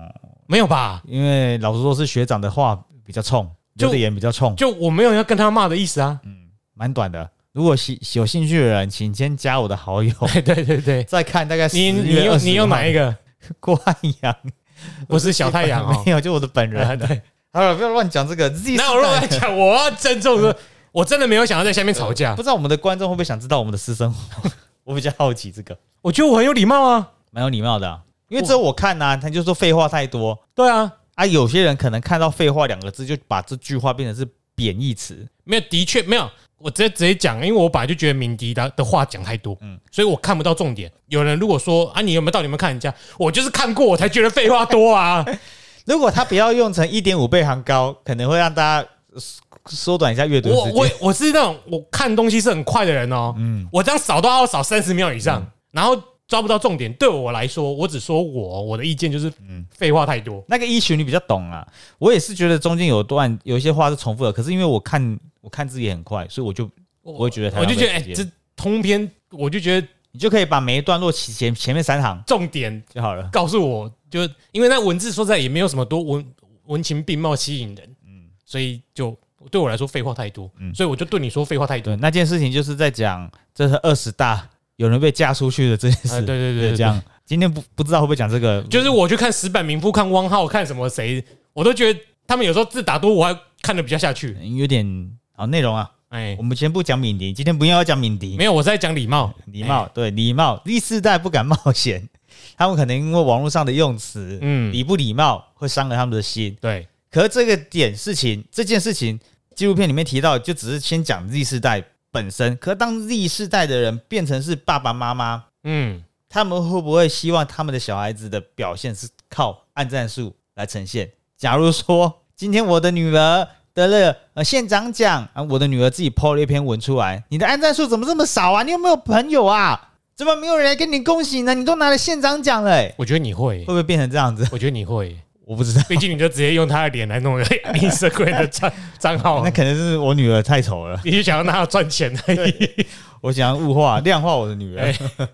[0.48, 1.02] 没有吧？
[1.06, 3.46] 因为老实说是学长的话比较冲，
[3.78, 6.20] 就留的言比较冲，就我没有要跟他骂的意思啊。
[6.24, 7.30] 嗯蛮短的。
[7.54, 13.16] 如果喜有兴趣的人，请先加我的好友，对对对对， 再看大概你10月20你用你用哪一个？
[13.60, 14.36] 郭汉阳？
[15.08, 16.12] 不是小太阳哦 没。
[16.12, 16.98] 有，就我的本人。
[17.00, 17.22] 对，
[17.54, 18.50] 好了，不要乱讲这个。
[18.76, 20.56] 那我乱讲，我要郑重说，
[20.92, 22.42] 我真的没有想要在下面吵架不。
[22.42, 24.50] 知道我们的观众会不会想知道我们的私生活？
[24.84, 27.10] 我比较好奇这个，我觉得我很有礼貌啊。
[27.32, 31.26] 蛮有礼貌的啊、因为只有我看呐、他就说废话太多对啊，啊。
[31.26, 35.28] 有些人可能看到“废话”两个字，就把这句话变成是贬义词。
[35.44, 36.30] 没有，的确没有。
[36.60, 40.92] 我直接直接讲，因为我本来就觉得敏迪的的话讲太多，嗯，所以我看不到重点。
[41.08, 42.94] 有人如果说啊，你有没有到底有没有看人家？
[43.18, 45.26] 我就是看过，我才觉得废话多啊。
[45.86, 50.98] 如果他不要用成一点五倍行高，可能会让大家缩缩短一下阅读我我时间。
[51.02, 55.96] 我是那种我看东西是很快的人哦，嗯，我这样扫都要扫三十秒以上，然后
[56.28, 56.92] 抓不到重点。
[56.94, 60.44] 对我来说，我只说我我的意见就是，嗯废话太多。
[60.48, 61.66] 那个一群你比较懂啊，
[61.98, 66.70] 我也是觉得中间有段有一些话是重复的，可是因为我看我看字也很快，所以我就
[67.02, 73.30] 我我会觉得太我就觉得，这通篇我就觉得你就可以把每一段落前前前面三行重点就好了。
[73.32, 76.26] 告诉我，就因为那文字说实在也没有什么多文
[76.66, 79.18] 文情并茂吸引人，嗯，所以就
[79.50, 81.96] 对我来说废话太多，所以我就对你说废话太多。
[81.96, 86.16] 那件事情就是在讲这是二十大有人被嫁出去的这件事。
[86.16, 87.00] 啊对对对对这样。
[87.26, 94.38] 今天不不知道会不会讲这个，就是我去看石板民夫、看汪浩、看什么谁，我都觉得他们有时候字打多，我还看的比较下去。
[94.56, 95.92] 有点好内容啊。
[96.10, 102.08] 哎我，们先不讲敏迪，今天不要讲敏迪，没有，我是在讲礼貌，礼貌对礼貌，第四代不敢冒险，
[102.56, 106.56] 他们可能因为网络上的用词，嗯礼不礼貌会伤了他们的心。
[106.62, 109.20] 对，可是这个点事情，这件事情，
[109.54, 112.56] 纪录片里面提到，就只是先讲第四代本身。
[112.58, 121.12] 可当 Z 世代的人变成是爸爸妈妈，嗯，他们会不会希望他们的小孩子的表现是靠暗战术来呈现？
[121.38, 128.64] 假如说 今天我的女儿得了呃县长奖啊，我的女儿自己 po 了一篇文出来，你的暗战术怎么这么少啊？
[128.64, 129.84] 你有没有朋友啊？
[130.16, 131.54] 怎么没有人来跟你恭喜呢？
[131.54, 134.48] 你都拿了县长奖了、欸，我觉得你会会，不会变成这样子？
[134.52, 135.16] 我觉得你会，
[135.48, 142.86] 我不知道， 毕竟你就直接用他的脸来弄个 Instagram 的账 账号那，可能是我女儿太丑了，你就想要拿她赚钱而已。
[143.22, 144.84] 我想要物化、量化我的女儿。
[144.84, 145.28] 哎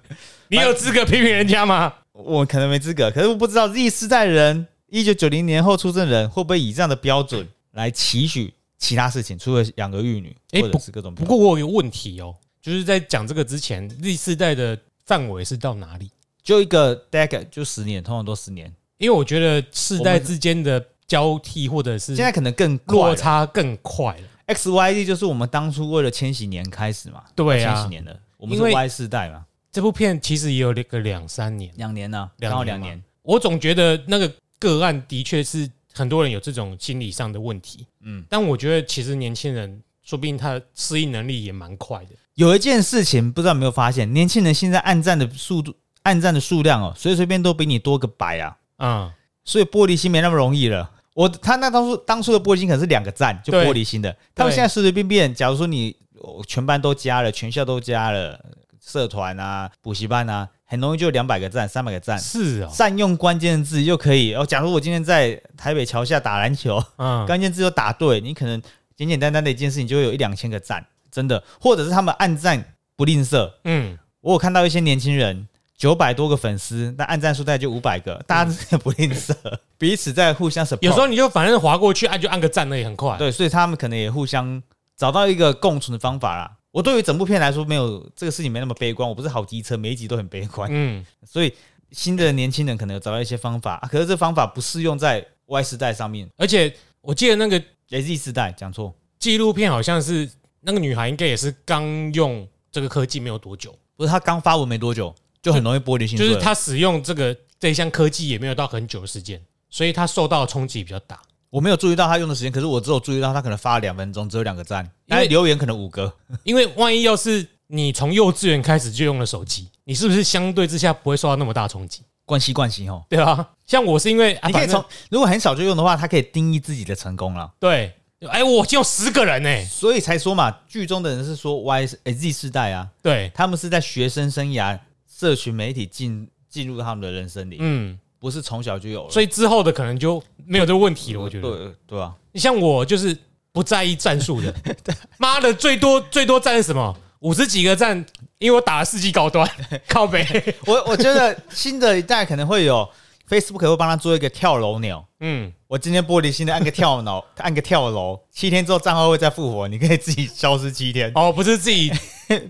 [0.49, 1.91] 你有资格批评人家吗？
[2.11, 16.11] 我可能没资格，可是我不知道 Z 世代人，一九九零年后出生的人会不会以这样的标准来期许其他事情，除了养儿育女，诶或者是各种不过我有个问题哦，就是在讲这个之前，第四代的范围是到哪里？
[16.43, 18.71] 就一个 decade 就十年，通常都十年，
[19.03, 22.95] 因为我觉得世代之间的交替或者是现在可能更快。
[22.95, 24.21] 落差更快了。
[24.45, 27.73] X Y Z 就是我们当初为了千禧年开始嘛，对啊。
[27.73, 32.55] 千禧年的，我们是 Y 世代嘛，这部片其实也有个两三年，两年呢，两年嘛。
[32.55, 42.11] 刚好两年，我总觉得那个个案的确是很多人有这种心理上的问题，嗯，但我觉得其实年轻人说不定他的适应能力也蛮快的。
[42.35, 49.09] 有一件事情不知道有没有发现，年轻人现在暗战的速度、暗战的数量哦，随随便都比你多个百啊，嗯，
[49.45, 50.91] 所以玻璃心没那么容易了。
[51.13, 58.39] 我他那当初当初的玻璃心可能是两个赞就玻璃心的，他们现在随随便便，假如说你哦全班都加了，全校都加了，
[58.83, 62.17] 社团啊、补习班啊，很容易就两百个赞、三百个赞。
[62.19, 64.45] 是哦，善用关键字又可以哦。
[64.45, 68.61] 假如我今天在台北桥下打篮球，嗯，关键字又打对，你可能
[68.97, 71.41] 简简单单的一件事情就会有一两千个赞，真的。
[71.61, 75.47] 或者是他们暗赞不吝啬，嗯，我有看到一些年轻人
[75.83, 79.35] 九百多个粉丝，那按赞数大概就五百个，大家不吝啬，
[79.77, 80.77] 彼此在互相 support。
[80.79, 83.17] 有时候你就反正划过去按就按个赞，那也很快。
[83.17, 84.63] 对，所以他们可能也互相
[84.95, 86.49] 找到一个共存的方法啦。
[86.71, 90.69] 我对于整部片来说，没有这个事情没那么悲观，我不是好机车，每一集都很悲观。
[90.71, 91.53] 嗯，所以
[91.91, 106.27] 新的年轻人可能有找到一些方法，啊可是这方法不适用在 Y 时代上面而且我记得那个，Z 世代讲错，纪录片好像是那个女孩应该也是刚用这个科技没有多久，不是她刚发文没多久，就很容易玻璃心碎。
[106.27, 111.21] 就是他使用这个这一项科技也没有到很久的时间，所以他受到的冲击比较大。
[111.51, 116.11] 我没有注意到他用的时间，可是我只有注意到他可能发了两分钟，只有两个赞，因为留言可能五个。
[116.43, 122.01] 因为万一要是你从幼稚园开始就用了手机，你是不是相对之下不会受到那么大冲击？
[122.25, 127.93] 惯习惯习哦，对啊，像我是因为、啊、反正你可以从如果很少就用的话，他可以定义自己的成功了，对，
[128.29, 134.79] 哎，我就有十个人呢、所以才说嘛，剧中的人是说 Y 诶 Z 世代啊，对，他们是在学生生涯、
[135.23, 139.09] 社群媒体进进入他们的人生里，嗯，不是从小就有了。
[139.09, 141.21] 所以之后的可能就没有这个问题了。
[141.21, 143.17] 我觉得，对对啊，你像我就是
[143.53, 144.53] 不在意战术的，
[145.17, 146.93] 妈的，最多最多赞是什么？
[147.21, 148.05] 五十几个赞，
[148.37, 149.49] 因为我打了四季高端，
[149.87, 150.27] 靠北，
[150.67, 152.85] 我我觉得新的一代可能会有
[153.29, 155.07] Facebook 会帮他做一个跳楼鸟。
[155.21, 161.89] 嗯，我今天玻璃心的按个跳楼， 按个跳楼，七天之后账号会再复活，你可以自己消失七天，哦，不是自己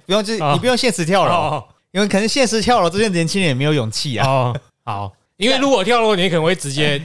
[0.08, 0.52] 不用就是哦。
[0.54, 4.27] 你不用现实跳楼，哦因为可能现实跳楼这些年轻人也没有勇气啊。
[4.27, 7.01] 哦，好，因为如果跳楼，你可能会直接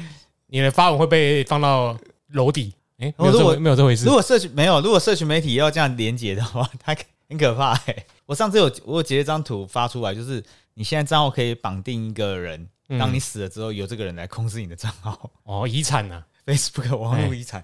[0.47, 1.97] 你的发文会被放到
[2.33, 2.73] 楼底。
[2.97, 4.11] 哎，没有这如果没有这回事如。
[4.11, 6.97] 果社群没有，如果社群媒体要这样连接的话，它
[7.29, 8.07] 很可怕、欸。
[8.25, 17.63] 我上次有我有截一张图发出来，就是你现在账号可以绑定一个人，嗯当你死了之后，由这个人来控制你的账号哦，遗产呐，，Facebook 网络遗产。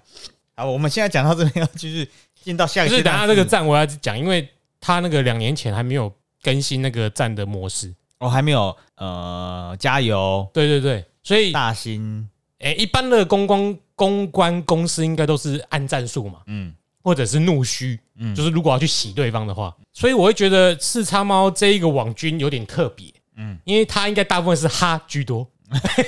[0.55, 2.09] 好，我们现在讲到这边，要继续
[2.41, 3.11] 进到下一个就是等。
[3.11, 4.47] 下这个站我要讲，因为
[4.79, 6.11] 他那个两年前还没有
[6.45, 7.91] 更新那个站的模式。
[8.19, 12.29] 我、哦、还没有呃，加油，对对对，所以大新，
[12.59, 16.71] 诶，一般的公关公关公司应该都是按战术嘛，嗯。
[17.03, 25.47] 或者是怒虚，嗯，就是如果要去洗对方的话，所以我会觉得四叉猫这一个网军有点特别，嗯嗯，因为他应该大部分是哈居多，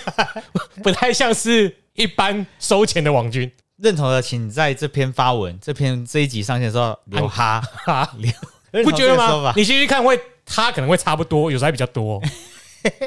[0.81, 3.51] 不太像是一般收钱的网军。
[3.75, 8.31] 认同的，请在这篇发文，这篇这一集上线的时候留哈， 哈，留，
[8.83, 9.53] 不觉得吗？
[9.55, 12.21] 你继续看会，他可能会差不多，有时候还比较多。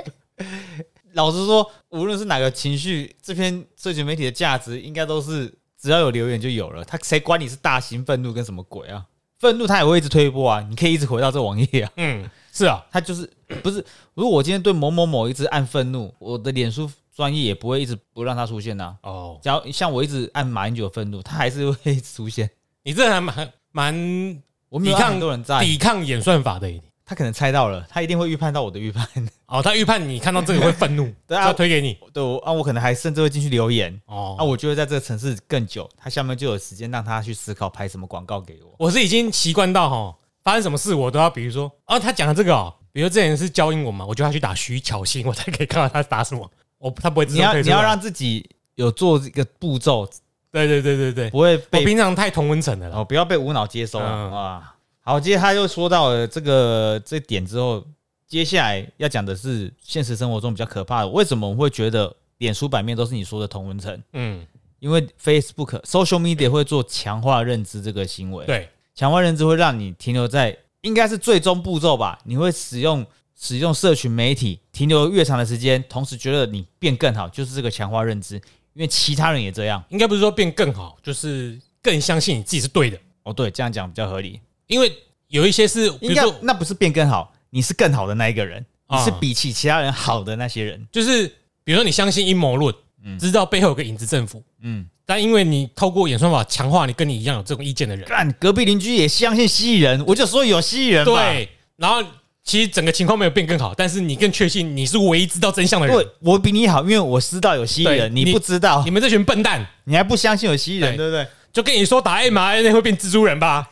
[1.14, 6.84] 老实说，无论是哪个情绪，这篇社群媒体的价值应该都是只要有留言就有了。
[6.84, 9.04] 他谁管你是大型愤怒跟什么鬼啊？
[9.38, 11.90] 愤怒他也会一直推播啊，你可以一直回到这网页啊。
[11.96, 13.28] 嗯，是啊，他就是
[13.62, 13.84] 不是？
[14.14, 22.48] 如果我今天对某某某一直按愤怒，我的脸书专业也不会一直不让他出现呐、哦，只要像我一直按马英九愤怒，他还是会一直出现。
[22.84, 26.80] 你这还蛮蛮我们抵抗很多人在，抵抗演算法的耶。
[27.04, 29.04] 他可能猜到了，他一定会预判到我的预判。
[29.46, 31.98] 哦，他预判你看到这个会愤怒， 对啊推给你。
[32.12, 34.00] 对我啊，我可能还甚至会进去留言。
[34.06, 38.72] 哦，啊，我就会在这个城市更久，他下面就有时间让他去思考拍什么广告给我。
[38.78, 46.48] 我是已经习惯到哈，发生什么事我都要，比如说，哦，他讲的这个哦，比如之前是教英文嘛，我就要去打徐巧心，我才可以看到他打什么。
[46.78, 50.08] 我他不会自你要你要让自己有做这个步骤，
[50.52, 52.96] 对对对对对，不会我被平常太同温层的了。
[52.96, 54.74] 哦，不要被无脑接收啊嗯啊！
[55.02, 57.84] 好，接着他又说到了这个这点之后，
[58.26, 61.08] 接下来要讲的是现实生活中比较可怕的。
[61.08, 64.02] 为什么我们会觉得脸书版面都是你说的同文层？
[64.12, 64.46] 嗯，
[64.78, 72.18] 因为 Facebook social media 会做强化认知这个行为，对，强化认知会让你停留在应该是最终步骤吧？
[72.24, 73.06] 你会使用
[73.38, 78.40] 使用社群媒体停留越长的时间，同时觉得你变更好，就是这个强化认知。
[78.74, 79.82] 因为其他人也这样。
[79.88, 82.98] 应该不是说变更好，就是更相信你自己是对的。
[83.22, 84.40] 哦，对，这样讲比较合理。
[84.66, 84.92] 因为
[85.28, 90.88] 有一些是，比应该那不是变更好，你是更好的那一个人，你啊是比起其他人好的那些人。
[90.90, 91.26] 就是
[91.64, 92.74] 比如说你相信阴谋论，
[93.18, 101.12] 知道背后有个影子政府，嗯，但因为你透过演算法强化你跟你一样有这种意见的人，干隔壁邻居也相信蜥蜴人，我就说有蜥蜴人吧。
[101.12, 102.02] 对，然后
[102.50, 105.96] 其实整个情况没有变更好，但是你更确信你是唯一知道真相的人。
[105.96, 111.28] 对，我比你好，因为我知道有蜥蜴人，你不知道你，们这群笨蛋，你还不相信有蜥蜴人，对对不对？
[111.52, 113.70] 就跟你说打 mRNA 会变蜘蛛人吧？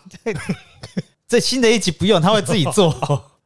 [1.26, 2.95] 这新的一集不用，他会自己做。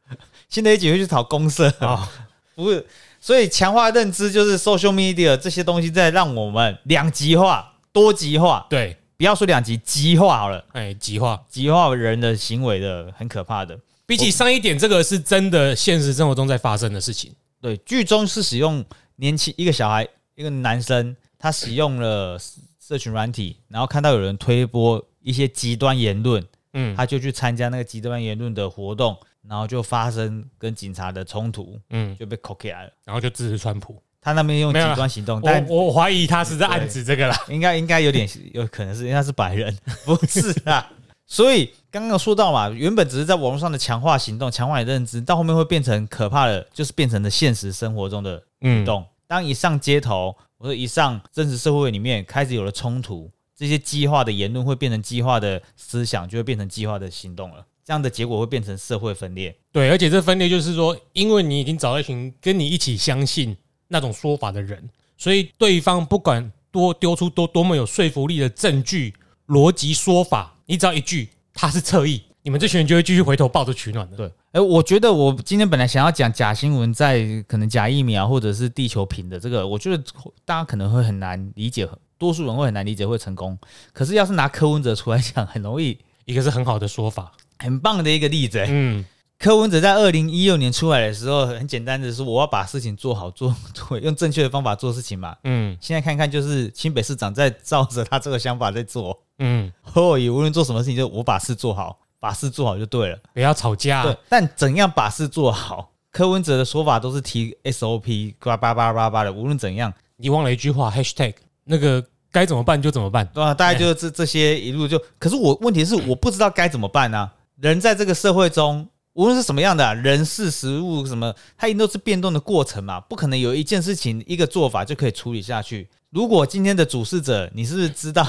[0.49, 2.07] 新的一集会去讨公社啊，
[2.53, 2.85] 不是，
[3.19, 11.41] 所以强化认知就是 social media 这些东西在让我们两极化、多极化，对，不要说两极，极化好了，哎，极化。
[11.49, 13.75] 极化人的行为的很可怕的。
[14.05, 17.31] 比起上一点，这个是真的现实生活中在发生的事情。
[17.61, 18.83] 对，剧中是使用
[19.15, 22.37] 年轻一个小孩，一个男生，他使用了
[22.79, 32.91] 社群软体，然后看到有人推播一些极端言论，嗯他就去参加那个极端言论的活动，然后就发生跟警察的冲突，嗯，就被扣起来了。
[33.05, 34.01] 然后就支持川普。
[34.25, 37.45] 他那边用极端行动，但我怀疑他是在暗指这个啦。
[37.49, 40.89] 应该应该有点有可能是因为他是白人， 不是啦。
[41.33, 49.03] 所以刚刚有说到嘛，原本只是在网络上的强化行动、强化你的认知，到后面会变成可怕的，就是变成了现实生活中的运，动。
[49.25, 57.65] 当一上街头，或者一上真实社会里面开始有了冲突，这些激化的言论会变成激化的思想，就会变成激化的行动了。
[57.83, 59.55] 这样的结果会变成社会分裂。
[59.71, 63.57] 对，而且这分裂就是说，因为你已经找到一群跟你一起相信
[63.87, 69.15] 那种说法的人，所以对方不管多丢出多多么有说服力的证据、
[69.47, 74.17] 逻辑说法，你只要一句他是侧翼，你们这群人就会继续回头抱着取暖的。
[74.17, 80.03] 对，哎、我觉得我今天本来想要讲假新闻在可能假疫苗或者是地球平的这个，我觉得
[80.45, 81.87] 大家可能会很难理解，
[82.17, 83.57] 多数人会很难理解会成功。
[83.91, 89.05] 可是要是拿柯文哲出来讲，很容易，一个是很好的说法，很棒的一个例子、哎嗯，
[89.39, 95.35] 柯文哲在二零一六年出来的时候，很简单的说，我要把事情做好，做做用正确的方法做事情嘛。
[95.43, 103.17] 嗯现在看看，就是新北市长在照着他这个想法在做，嗯，哦，也无论做什么事情，就我把事做好，把事做好就对了。
[103.33, 105.89] 不要吵架对，，但怎样把事做好？
[106.11, 113.25] 柯文哲的说法都是提 SOP，叭叭叭叭叭的，无论怎样，你忘了一句话，#hashtag 那个该怎么办就怎么办。
[113.33, 113.53] 对吧？
[113.53, 125.89] 大概就是这这些一路就，可是我问题是我不知道该怎么办呢、人在这个社会中，无论是什么样的、啊、人事、食物什么，它一定都是变动的过程嘛，不可能有一件事情一个做法就可以处理下去。
[126.11, 128.23] 如果今天的主事者，你是不是知道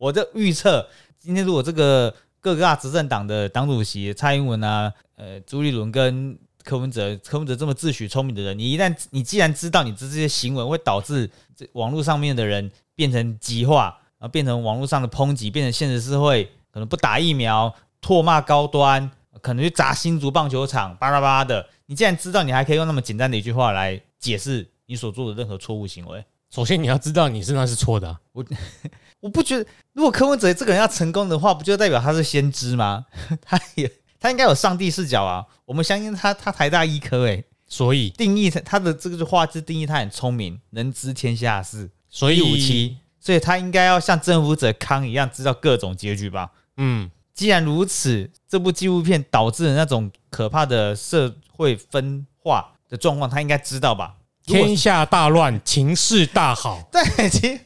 [0.00, 0.88] 我的预测？
[1.18, 17.70] 今天如果这个各个大执政党的党主席蔡英文啊，呃，朱立伦跟柯文哲，柯文哲这么自诩聪明的人，你一旦你既然知道你这这些行为会导致这网络上面的人变成极化，然后变成网络上的抨击，变成现实社会可能不打疫苗、
[18.00, 19.10] 唾骂高端，
[19.42, 21.68] 可能去砸新竹棒球场，巴拉巴拉的。
[21.84, 26.24] 你既然知道，你还可以用那么简单的一句话来解释你所做的任何错误行为。
[26.50, 28.42] 首先你要知道你是那是错的、我
[29.28, 33.04] 不觉得，如果柯文哲这个人要成功的话，不就代表他是先知吗？
[33.42, 35.44] 他也他应该有上帝视角啊！
[35.66, 46.50] 我们相信他，他台大医科诶、所以定义他他的这个画质定义他很聪明，能知天下事，所以一五七，所以他应该要像征服者康一样知道各种结局吧？
[46.76, 54.16] 嗯，既然如此，这部纪录片导致的那种可怕的社会分化的状况，他应该知道吧？
[54.44, 57.02] 天下大乱，情势大好， 对，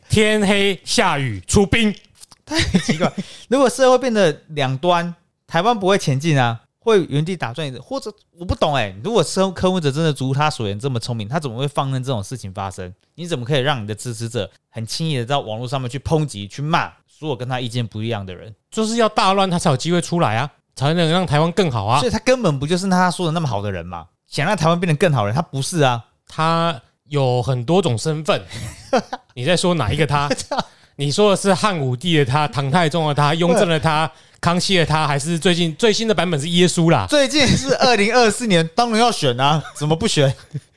[0.08, 1.94] 天黑下雨出兵。
[2.44, 3.10] 太奇怪。
[3.48, 5.14] 如果社会变得两端，
[5.46, 12.92] 台湾不会前进啊，会原地打转，或者我不懂哎、如果科科文者真的如他所言这么聪明，他怎么会放任这种事情发生？
[13.14, 18.54] 你怎么可以让你的支持者很轻易的在网络上面去抨击、去骂所有跟他意见不一样的人？
[18.70, 22.06] 就是要大乱，他才有机会出来啊，才能让台湾更好啊所。
[22.06, 24.06] 以他根本不就是他说的那么好的人嘛？
[24.26, 26.04] 想让台湾变得更好的人，他不是啊。
[26.28, 28.42] 他有很多种身份，
[29.34, 30.28] 你在说哪一个他？
[30.96, 34.08] 你说的是汉武帝的他、唐太宗的他、雍正的他、
[34.40, 37.04] 康熙的他，还是最近最新的版本是耶稣啦？
[37.10, 40.32] 最近是二零二四年，当然要选啊，怎么不选？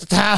[0.10, 0.34] 他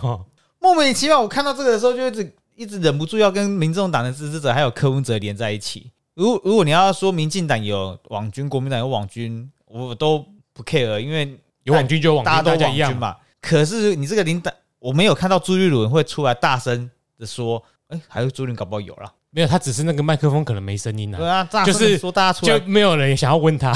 [0.00, 0.24] 哦
[0.60, 5.90] 莫名其妙，我看到这个的时候，就一直一直忍不住要跟民众党的支持者还有柯文哲连在一起。
[6.14, 13.08] 如如果你要说民进党有网军，国民党有网军，我都不 care，因为有网军就有网军，大家都大家一样嘛。
[13.08, 13.23] 网军嘛。
[13.44, 23.70] 可是你这个领导，我没有看到朱立伦会出来大声的说，哎、还有朱立伦搞不好有了，没有，他只是那个麦克风可能没声音啊，对啊，就是地说大家出来就来，没有人想要问他。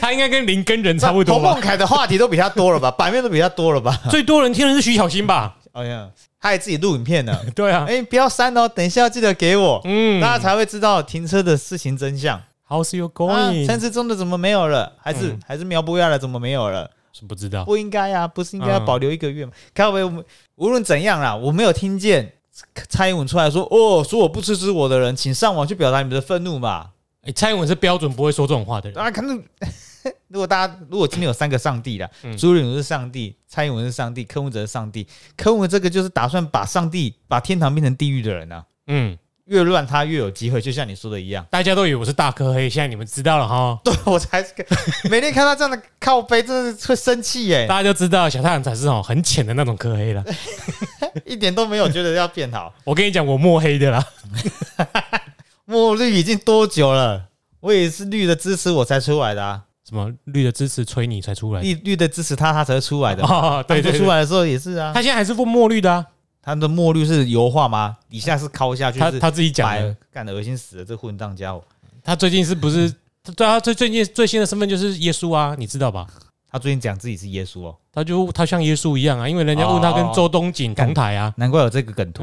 [0.00, 1.60] 他应该跟林根人差不多彭吧孟？
[1.60, 4.00] 凯的话题都比他多了吧， 版面都比他多了吧？
[4.08, 5.56] 最多人听的是徐小新吧？
[5.72, 6.08] 哎呀，
[6.40, 7.38] 他也自己录影片呢。
[7.54, 12.40] 对啊，哎，不要删哦，等一下要记得给我，嗯大家才会知道停车的事情真相。
[12.68, 13.66] ，How's you 啊，going？
[13.66, 14.92] 陈时中的怎么没有了？
[14.98, 16.90] 还是、嗯还是苗博雅的怎么没有了？
[17.12, 19.52] 是不知道，不应该啊，不是应该要嗯保留一个月吗？
[19.72, 20.24] 看我们
[20.56, 22.30] 无论怎样啦，我没有听见
[22.88, 26.90] 蔡英文出来说哦，说我不支持我的人，请上网去表达你们的愤怒嘛。
[27.22, 28.98] 哎，蔡英文是标准不会说这种话的人。
[28.98, 29.42] 啊，可能
[30.28, 35.06] 如果大家如果今天有三个上帝啦，嗯朱立伦是上帝，蔡英文是上帝，柯文哲是上帝，
[35.36, 39.16] 柯文哲这个就是打算把上帝把天堂变成地狱的人啊，嗯，
[39.46, 41.46] 越乱他越有机会，就像你说的一样。
[41.50, 44.52] 大家都以为我是大科黑，现在你们知道了哈， 对我才是
[45.08, 50.24] 每天看到这样的靠背，真的是会生气耶，大家就知道小太阳才是哦很浅的那种科黑了。
[51.24, 52.74] 一点都没有觉得要变好。
[52.84, 54.04] 我跟你讲，我墨黑的啦。
[55.64, 57.26] 墨绿已经多久了？
[57.60, 61.66] 我也是绿的支持我才出来的啊，什么绿的支持吹你才出来的？
[61.66, 63.24] 绿绿的支持他，他才会出来的。
[63.24, 66.06] 哦，对对对，当初出来的时候也是啊，他现在还是不墨绿的啊，
[66.46, 67.96] 他的墨绿是油画吗？
[68.08, 69.96] 底下是抠下去，他他自己讲白的。
[70.12, 71.60] 干的恶心死了，这混账家伙。
[72.04, 72.94] 他最近是不是？
[73.34, 76.06] 对啊，最最近最新的身份就是耶稣啊，你知道吧？
[76.48, 82.22] 他最近讲自己是耶稣哦，他就他像耶稣一样啊，因为人家问他跟周东锦同台啊，难怪有这个梗图。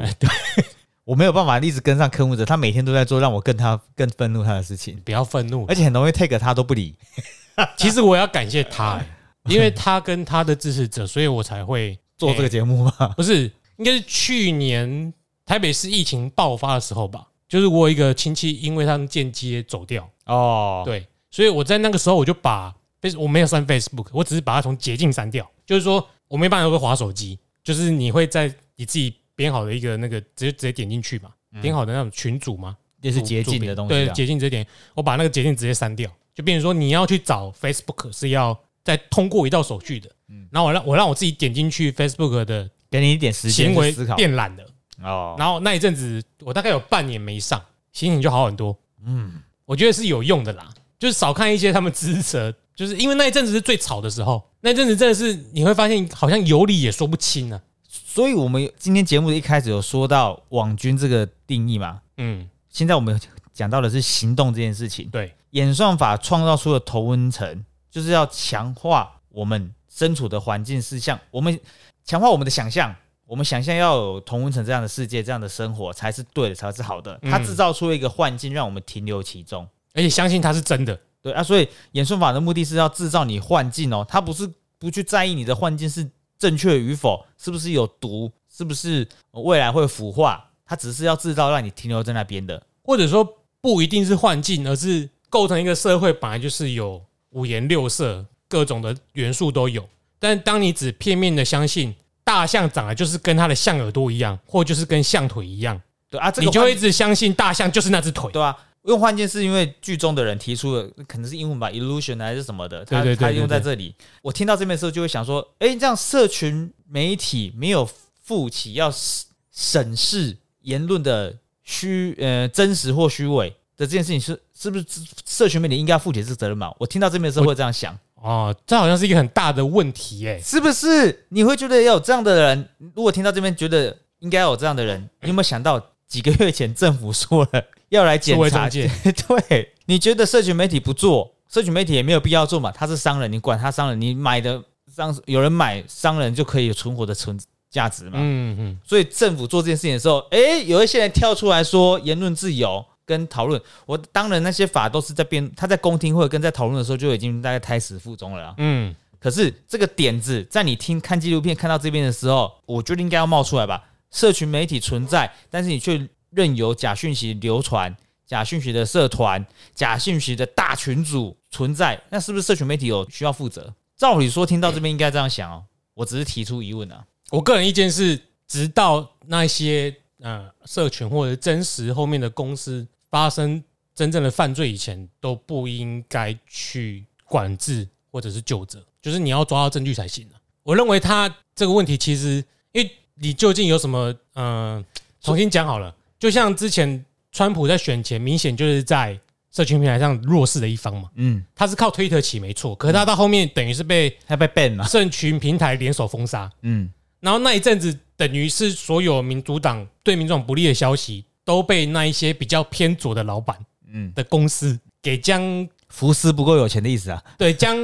[1.03, 5.75] 我没有办法一直跟上科目者，他每天都在做让我更他 更愤怒他的事情，不要愤怒而。
[5.75, 6.95] 且很容易 take 他都不理。
[7.75, 9.05] 其实我要感谢他、欸
[9.49, 15.13] 因为他跟他的支持者，所以我才会做这个欸节目嘛，不是，应该是去年
[15.45, 17.27] 台北市疫情爆发的时候吧。
[17.49, 25.47] 就是我有一个亲戚，因为他们间接走掉，哦，对，所以我在那个时候我就把 Face 我没有删 Facebook，我只是把它从捷径删掉。
[25.63, 31.29] 就是说我没办法有个滑手机，就是你会在你自己编好的一个那个直接直接点进去嘛，
[31.61, 34.13] 编好的那种群组嘛，也是捷径的东西对，啊。
[34.13, 34.65] 捷径这点，
[34.95, 40.09] 我把那个捷径直接删掉，就变成说你要去找 Facebook 是要再通过一道手续的。
[40.29, 44.15] 嗯然后我让我让我自己点进去 Facebook 的给你一点时间行为去思考。
[44.15, 44.63] 变懒了。
[45.01, 47.59] 哦，然后那一阵子我大概有半年没上，
[47.91, 48.77] 心情就好很多。
[49.03, 50.69] 嗯，我觉得是有用的啦，
[50.99, 57.59] 就是少看一些他们支持，就是因为那一阵子是最吵的时候，那一阵子真的是你会发现好像有理也说不清啊。
[57.87, 63.19] 所以我们今天节目的一开始有说到网军这个定义嘛，嗯，现在我们
[63.51, 65.09] 讲到的是行动这件事情。
[65.09, 71.59] 对，演算法创造出的同温层，就是要强化我们身处的环境是像，我们
[72.03, 72.95] 强化我们的想象。
[73.25, 77.17] 我们想象要有同温层这样的世界，这样的生活才是对的，才是好的。
[77.21, 79.67] 嗯它制造出一个幻境，让我们停留其中。
[79.93, 80.99] 而且相信它是真的。
[81.21, 92.61] 对啊，所以演算法的目的是要制造你幻境哦，它不是不去在意你的幻境是正确与否，是不是有毒，是不是未来会腐化，它只是要制造让你停留在那边的。
[92.83, 93.25] 或者说
[93.61, 98.23] 不一定是幻境，而是构成一个社会本来就是有五颜六色、
[98.53, 99.83] 各种的元素都有。
[100.19, 108.31] 但当你只片面的相信大象长得就是跟它的象耳朵一样，或就是跟象腿一样，对啊，这个你就会一直相信大象就是那只腿。
[108.31, 113.95] 对啊，用幻境是因为剧中的人提出的，可能是英文吧，illusion 还是什么的，他他用在这里。
[114.21, 117.89] 我听到这边的时候就会想说，诶，这样社群媒体没有
[118.21, 124.85] 负起要审审视言论的虚呃真实或虚伪的这件事情是是不是
[125.25, 126.73] 社群媒体应该要负起这个责任嘛？
[126.77, 130.39] 我听到这边的时候会这样想，哦，这好像是一个很大的问题耶。
[130.41, 131.25] 是不是？
[131.29, 132.69] 你会觉得要有这样的人？
[132.95, 138.69] 如果听到这边觉得应该要有这样的人，你有没有想到几个月前政府说了要来检查？
[138.69, 142.71] 对，你觉得社群媒体不做，社群媒体也没有必要做嘛？
[142.71, 144.63] 他是商人，你管他商人，你买的
[144.95, 147.37] 商有人买，商人就可以有存活的存
[147.69, 148.11] 价值嘛？
[148.15, 158.55] 嗯嗯，所以政府做这件事情的时候，诶，有一些人跳出来说言论自由跟讨论，我当然那些法都是在编，他在公听会跟在讨论的时候就已经大概胎死腹中了啦。
[158.57, 163.83] 嗯，可是这个点子，在你听看纪录片看到这边的时候，我觉得应该要冒出来吧。
[164.11, 167.95] 社群媒体存在，但是你却任由假讯息流传、
[168.25, 169.43] 假讯息的社团、
[169.73, 173.73] 假讯息的大群组存在，那是不是社群媒体有需要负责？
[173.97, 175.63] 照理说，听到这边应该这样想哦。
[175.95, 177.03] 我只是提出疑问啊。
[177.31, 183.63] 我个人意见是，直到那些呃社群或者真实后面的公司发生
[183.93, 194.83] 真正的犯罪以前，都不应该去管制或者是救责，就是你要抓到证据才行啊我认为他这个问题其实，因为你究竟有什么嗯，
[195.21, 199.19] 重新讲好了，就像之前川普在选前，明显就是在
[199.51, 204.83] 社群平台上弱势的一方嘛，嗯，他是靠推特起没错，可是他到后面等于是被他被 ban 了。
[204.85, 206.51] 社群平台联手封杀。
[206.61, 213.57] 嗯，然后那一阵子，等于是所有民主党对民主党不利的消息都被那一些比较偏左的老板
[213.87, 217.23] 嗯的公司给将福斯不够有钱的意思啊。
[217.37, 217.77] 对将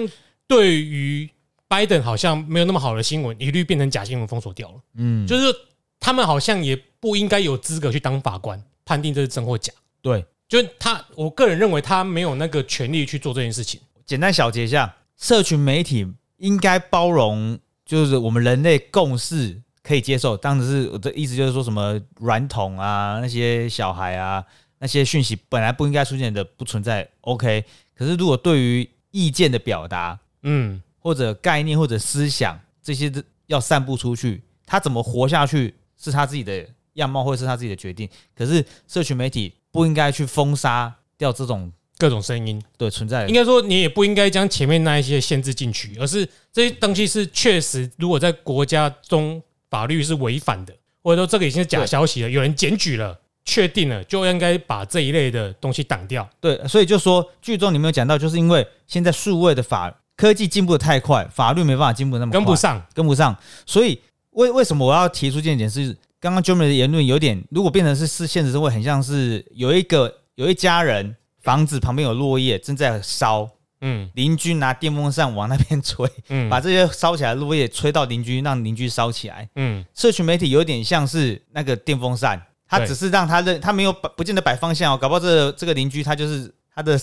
[0.47, 1.30] 对于
[1.67, 4.75] 拜登好像没有那么好的新闻，一律变成假新闻封锁掉了。
[4.95, 5.53] 嗯，就是
[5.99, 9.71] 他们好像也不应该有资格去当法官，判定这是真或假。
[10.01, 10.25] 对。
[10.47, 13.80] 就是他，我个人认为他没有那个权利去做这件事情。
[14.03, 20.36] 简单小结一下，社群媒体应该包容，就是我们人类共识可以接受。
[20.36, 24.43] 当时是我的意思，就是说什么软桶啊，那些小孩啊，
[24.80, 27.07] 那些讯息本来不应该出现的，不存在。
[27.21, 27.63] OK，
[27.95, 33.11] 可是如果对于意见的表达，嗯，或者概念或者思想这些
[33.47, 38.09] 要散布出去，他怎么活下去是他自己的样貌，或者是他自己的决定。
[38.36, 39.53] 可是社群媒体。
[39.71, 43.27] 不应该去封杀掉这种各种声音，对存在。
[43.27, 49.39] 应该说，你也不应该将前面那一些限制进去，而是这些东西是确实，如果在国家中
[49.70, 56.28] 法律是违反的，或者说这个已经是假消息了，有人检举了，确定了，就应该把这一类的东西挡掉。
[56.39, 63.36] 对，所以就说剧中你没有讲到，就是因为现在数位的法科技进步的太快，法律没办法进步那么跟不上，跟不上。
[63.65, 63.99] 所以
[64.32, 65.97] 为为什么我要提出这一点是？
[66.22, 73.49] 刚刚 Jeremy 的言论有点，如果变成是是现实生活，很像是有一个有一家人房子旁边有落叶正在烧，
[73.82, 86.99] 嗯，邻居拿电风扇往那边吹，嗯， 把这些烧起来的落叶吹到邻居，让邻居烧起来，嗯，社群媒体有点像是那个电风扇，它只是让它认，它没有摆，不见得摆方向哦，搞不好这这个邻居他就是他的。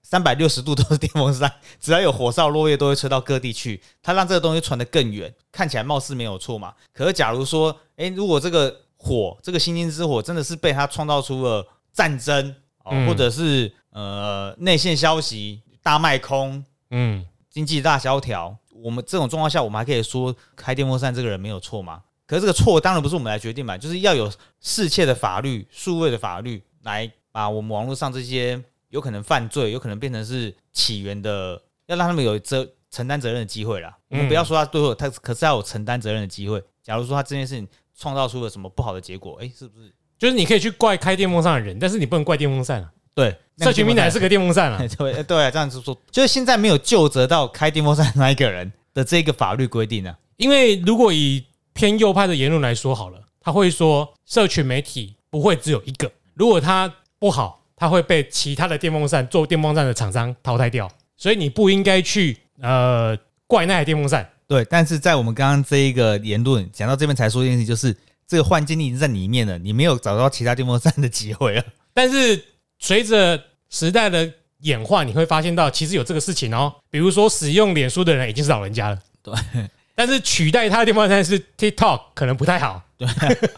[0.00, 3.78] 三百六十度都是电风扇， 只要有火烧落叶都会吹到各地去。
[4.02, 6.72] 它让这个东西传得更远，看起来貌似没有错嘛。
[6.94, 11.62] 可是假如说，诶，如果这个火，这个星星之火真的是被他创造出了
[11.92, 12.54] 战争，
[13.06, 22.02] 或者是呃内线消息大卖空，嗯，经济大萧条，我们这种状况下，我们还可以说开电风扇这个人没有错吗？
[22.26, 24.30] 可是这个错当然不是我们来决定嘛，就是要有
[24.60, 28.62] 适切的法律、数位的法律来把我们网络上这些。
[28.90, 33.94] 有可能犯罪，有可能变成是起源的，要让他们有责承担责任的机会啦。
[34.08, 36.62] 我们不要说他最后他可是要有承担责任的机会。
[36.82, 39.92] 假如说他这件事情创造出了什么不好的结果，哎，是不是？
[40.18, 42.90] 就是你可以去怪开电风扇的人，但是你不能怪电风扇啊。
[43.18, 44.78] 对，社群平台是个电风扇啊。
[44.96, 50.14] 对对，这样子说，就是现在没有就责到开电风扇那一个人的这个法律规定呢。
[50.36, 51.44] 因为如果以
[51.74, 57.56] 偏右派的言论来说好了，他会说社群媒体不会只有一个，如果他不好。
[57.80, 63.16] 它会被其他的电风扇做电风扇的厂商淘汰掉，所以你不应该去呃
[63.46, 64.28] 怪那台电风扇。
[64.48, 67.96] 对，但是在我们刚刚这一个言论讲到这边才说一件事，就是
[68.26, 71.62] 这个换境已经在里面了，你没有找到其他电风扇的机会了。
[71.94, 72.44] 但是
[72.78, 76.74] 随着时代的演化，你会发现到其实有这个事情哦。
[76.90, 79.34] 比如说使用脸书的人已经是老人家了，对。
[79.94, 82.82] 但是取代他的电风扇是 TikTok，可能不太好。
[82.96, 83.08] 对，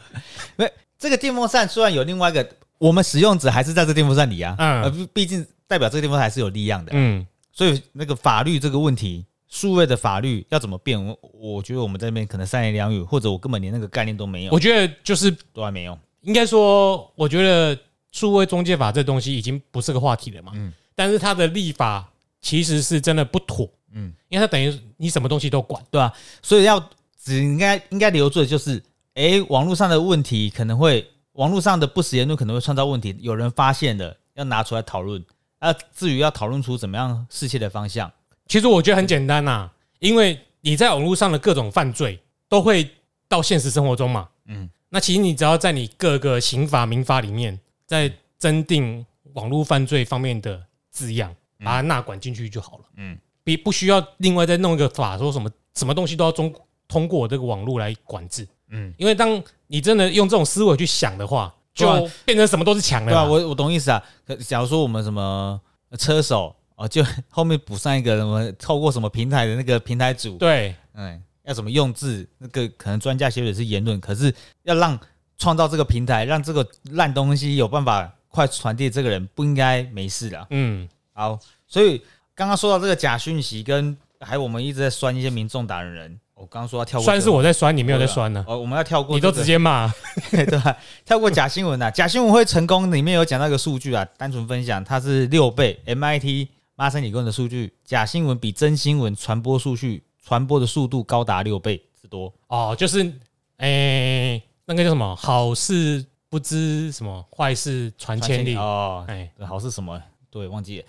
[0.57, 2.49] 因为这个电风扇虽然有另外一个。
[2.79, 10.99] 我们使用者还是在这电风扇里啊，嗯，而毕竟代表这个电风扇还是有力量的，嗯，所以那个法律这个问题，数位的法律要怎么变？
[10.99, 14.51] 我我觉得我们这边可能三言两语，或者我根本连那个概念都没有。
[14.51, 15.99] 我觉得就是都还没有。
[16.23, 17.79] 应该说，我觉得
[18.12, 26.12] 数位中介法这东西已经不是个话题了嘛，嗯，但是它的立法其实是真的不妥，嗯，因为它等于你什么东西都管，对吧？
[26.42, 26.82] 所以要
[27.22, 28.82] 只应该应该留住的就是，
[29.14, 31.06] 哎，网络上的问题可能会。
[31.34, 35.24] 网络上的不实言论可能会创造问题，有人发现了要拿出来讨论。
[35.61, 38.11] 啊，至于要讨论出怎么样世界的方向，
[38.46, 42.90] 其实我觉得很简单呐，因为你在网络上的各种犯罪都会
[43.28, 44.28] 到现实生活中嘛。
[44.46, 47.58] 嗯，那其实你只要在你各个刑法、民法里面
[47.91, 52.84] 再增订网络犯罪方面的字样，把它纳管进去就好了。
[52.97, 56.55] 嗯，比不需要另外再弄一个法，说什么什么东西都要中
[56.86, 58.47] 通过这个网络来管制。
[58.68, 63.11] 嗯，因为当你真的用这种思维去想的话，就变成什么都是强的。
[63.11, 64.01] 对啊，我我懂意思啊。
[64.24, 65.61] 可假如说我们什么
[65.99, 74.32] 车手哦，就 后面补上一个什么透过什么平台的那个平台组，对，嗯，要怎么用字，那个可能专家写的是言论，可是
[74.62, 74.97] 要让
[75.41, 80.47] 创造这个平台，让这个烂东西有办法快传递，这个人不应该没事的。
[80.51, 81.36] 嗯，好，
[81.66, 82.01] 所以
[82.34, 86.20] 刚刚说到这个假讯息，跟还有我们一直在酸一些民众党的人。
[86.34, 88.43] 我刚刚说要跳过，酸是我在酸，你没有在酸呢。
[88.49, 89.93] 哦，我们要跳过，你都直接骂，
[90.32, 90.74] 对吧？
[91.05, 95.78] 跳过假新闻呐， 假新闻会成功，里面有讲到一个数据啊，单纯分享，它是六倍。
[95.84, 102.32] MIT 麻省理工的数据，假新闻比真新闻传播数据传播的速度高达六倍之多。
[102.47, 103.12] 哦，就是
[103.59, 105.16] 诶，那个叫什么？
[105.16, 108.55] 好事不知什么，坏事传千里。
[108.55, 110.01] 哦，哎，好事什么？
[110.31, 110.87] 对，忘记了。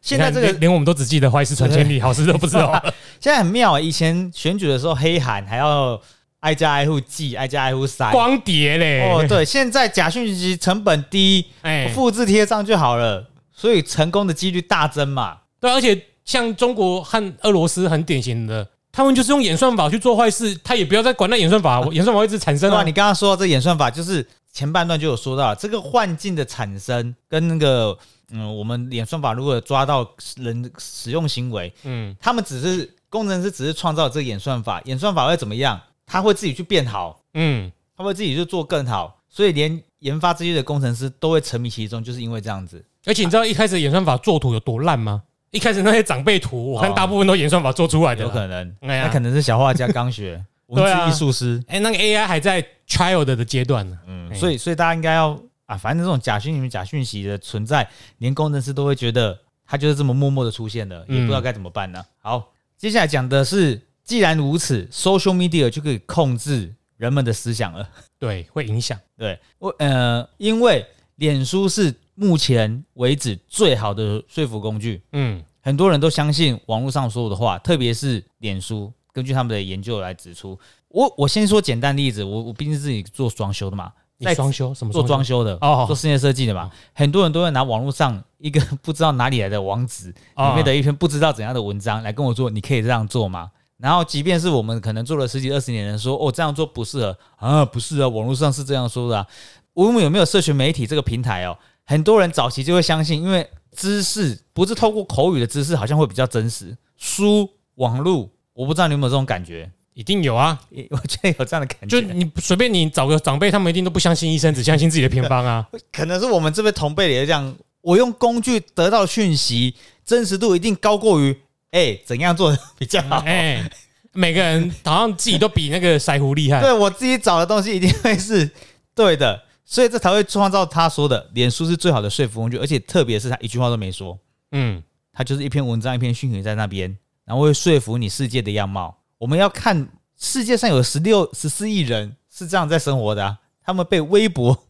[0.00, 2.72] 现在这个连我们都只记得坏事传千里， 好事都不知道。
[3.18, 6.00] 现在很妙啊，以前选举的时候黑函还要
[6.40, 9.10] 挨家挨户寄，挨家挨户塞光碟嘞。
[9.10, 15.38] 哦，对，现在假讯息成本低，哎，复制贴上就好了，所以成功的几率大增嘛。
[15.58, 22.80] 对，而且像中国和俄罗斯很典型的，他们就是用演算法去做坏事，他也不要再管那演算法，我 演算法会一直产生对吧？
[22.80, 22.84] 啊。
[22.84, 27.98] 你刚刚说到这演算法，就是前半段就有说到，这个幻境的产生跟那个
[28.30, 35.80] 嗯，我们演算法如果抓到人使用行为，嗯，他们只是工程师只是创造这个演算法，演算法会怎么样？
[36.06, 42.84] 他会自己去变好，嗯，他会自己去做更好，所以连研发这些的工程师都会沉迷其中，就是因为这样子。
[43.06, 45.22] 而且你知道一开始演算法做图有多烂吗？
[45.54, 48.26] 一开始那些长辈图，我看哦大部分都演算法做出来的啦。
[48.26, 53.96] 有可能，哎呀那可能是小画家刚学 字艺术师，哎，那个 AI 还在 child 的阶段呢。
[54.08, 57.88] 嗯，哎所以所以大家应该要啊，反正这种假讯息、假讯息的存在，
[58.18, 62.04] 连工程师都会觉得它就是这么默默的出现的，也不知道该怎么办呢。
[62.18, 67.88] 好，接下来讲的是，既然如此，social media 就可以控制人们的思想了。
[68.18, 68.98] 对，会影响。
[69.16, 70.84] 对，我呃，因为
[71.16, 78.92] 脸书是目前为止最好的说服工具，嗯，很多人都相信网络上说的话，特别是脸书。
[79.12, 80.58] 根据他们的研究来指出，
[80.88, 85.04] 我我先说简单例子，我我毕竟是自己做装修的嘛，在装修什么做？
[85.04, 93.50] 装修的，哦做室内设计的嘛，很多人都会拿网络上一个不知道哪里来的网址哦里面的一篇不知道怎样的文章来跟我说，你可以这样做吗？
[93.76, 99.26] 然后，即便是我们可能做了十几二十年的人说，哦，这样做不适合啊，不是啊，网络上是这样说的、啊。
[99.74, 101.58] 我们有没有社群媒体这个平台哦？
[101.84, 106.76] 很多人早期就会相信，因为知识不是透过口语的知识，好像会比较真实。
[106.96, 109.70] 书、网络，我不知道你有没有这种感觉？
[109.92, 110.60] 一定有啊！
[110.90, 115.64] 我觉得有这样的感觉，就你随便你找个长辈，他们一定都不相信医生，只相信自己的偏方啊。
[115.92, 121.36] 可能是我们这边同辈的也这样，我用工具得到讯息真实度一定高过于，
[121.70, 123.18] 哎、怎样做比较好？
[123.26, 123.70] 哎，
[124.12, 126.60] 每个人好像自己都比那个 腮胡厉害。
[126.60, 128.50] 对我自己找的东西一定会是
[128.96, 134.18] 对的，所以这才会创造他说的，脸书是最好的说服工具，而且特别是他一句话都没说，
[134.52, 139.02] 嗯，他就是一篇文章、一篇讯息在那边，然后会说服你世界的样貌。
[139.18, 144.66] 我们要看世界上有十六、十四亿人是这样在生活的、啊，他们被微博、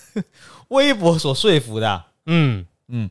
[0.68, 2.66] 微博所说服的啊、嗯嗯。
[2.88, 3.10] 嗯，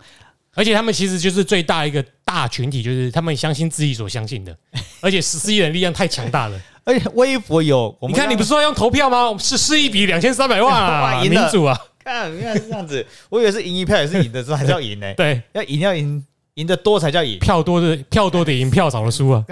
[0.58, 4.58] 而且他们其实就是最大一个大群体，就是他们相信自己所相信的，
[5.02, 6.60] 而且十四亿人力量太强大了。
[6.84, 9.38] 而且微博有，你看，你不是说要用投票吗？
[9.38, 19.46] 是四亿比两千三百万啊， 民主啊，看，原来是这样子，我以为是赢一票也是赢的，这还叫赢呢、 对，要赢要赢赢得多才叫赢，票多的票多的赢，票少的输啊。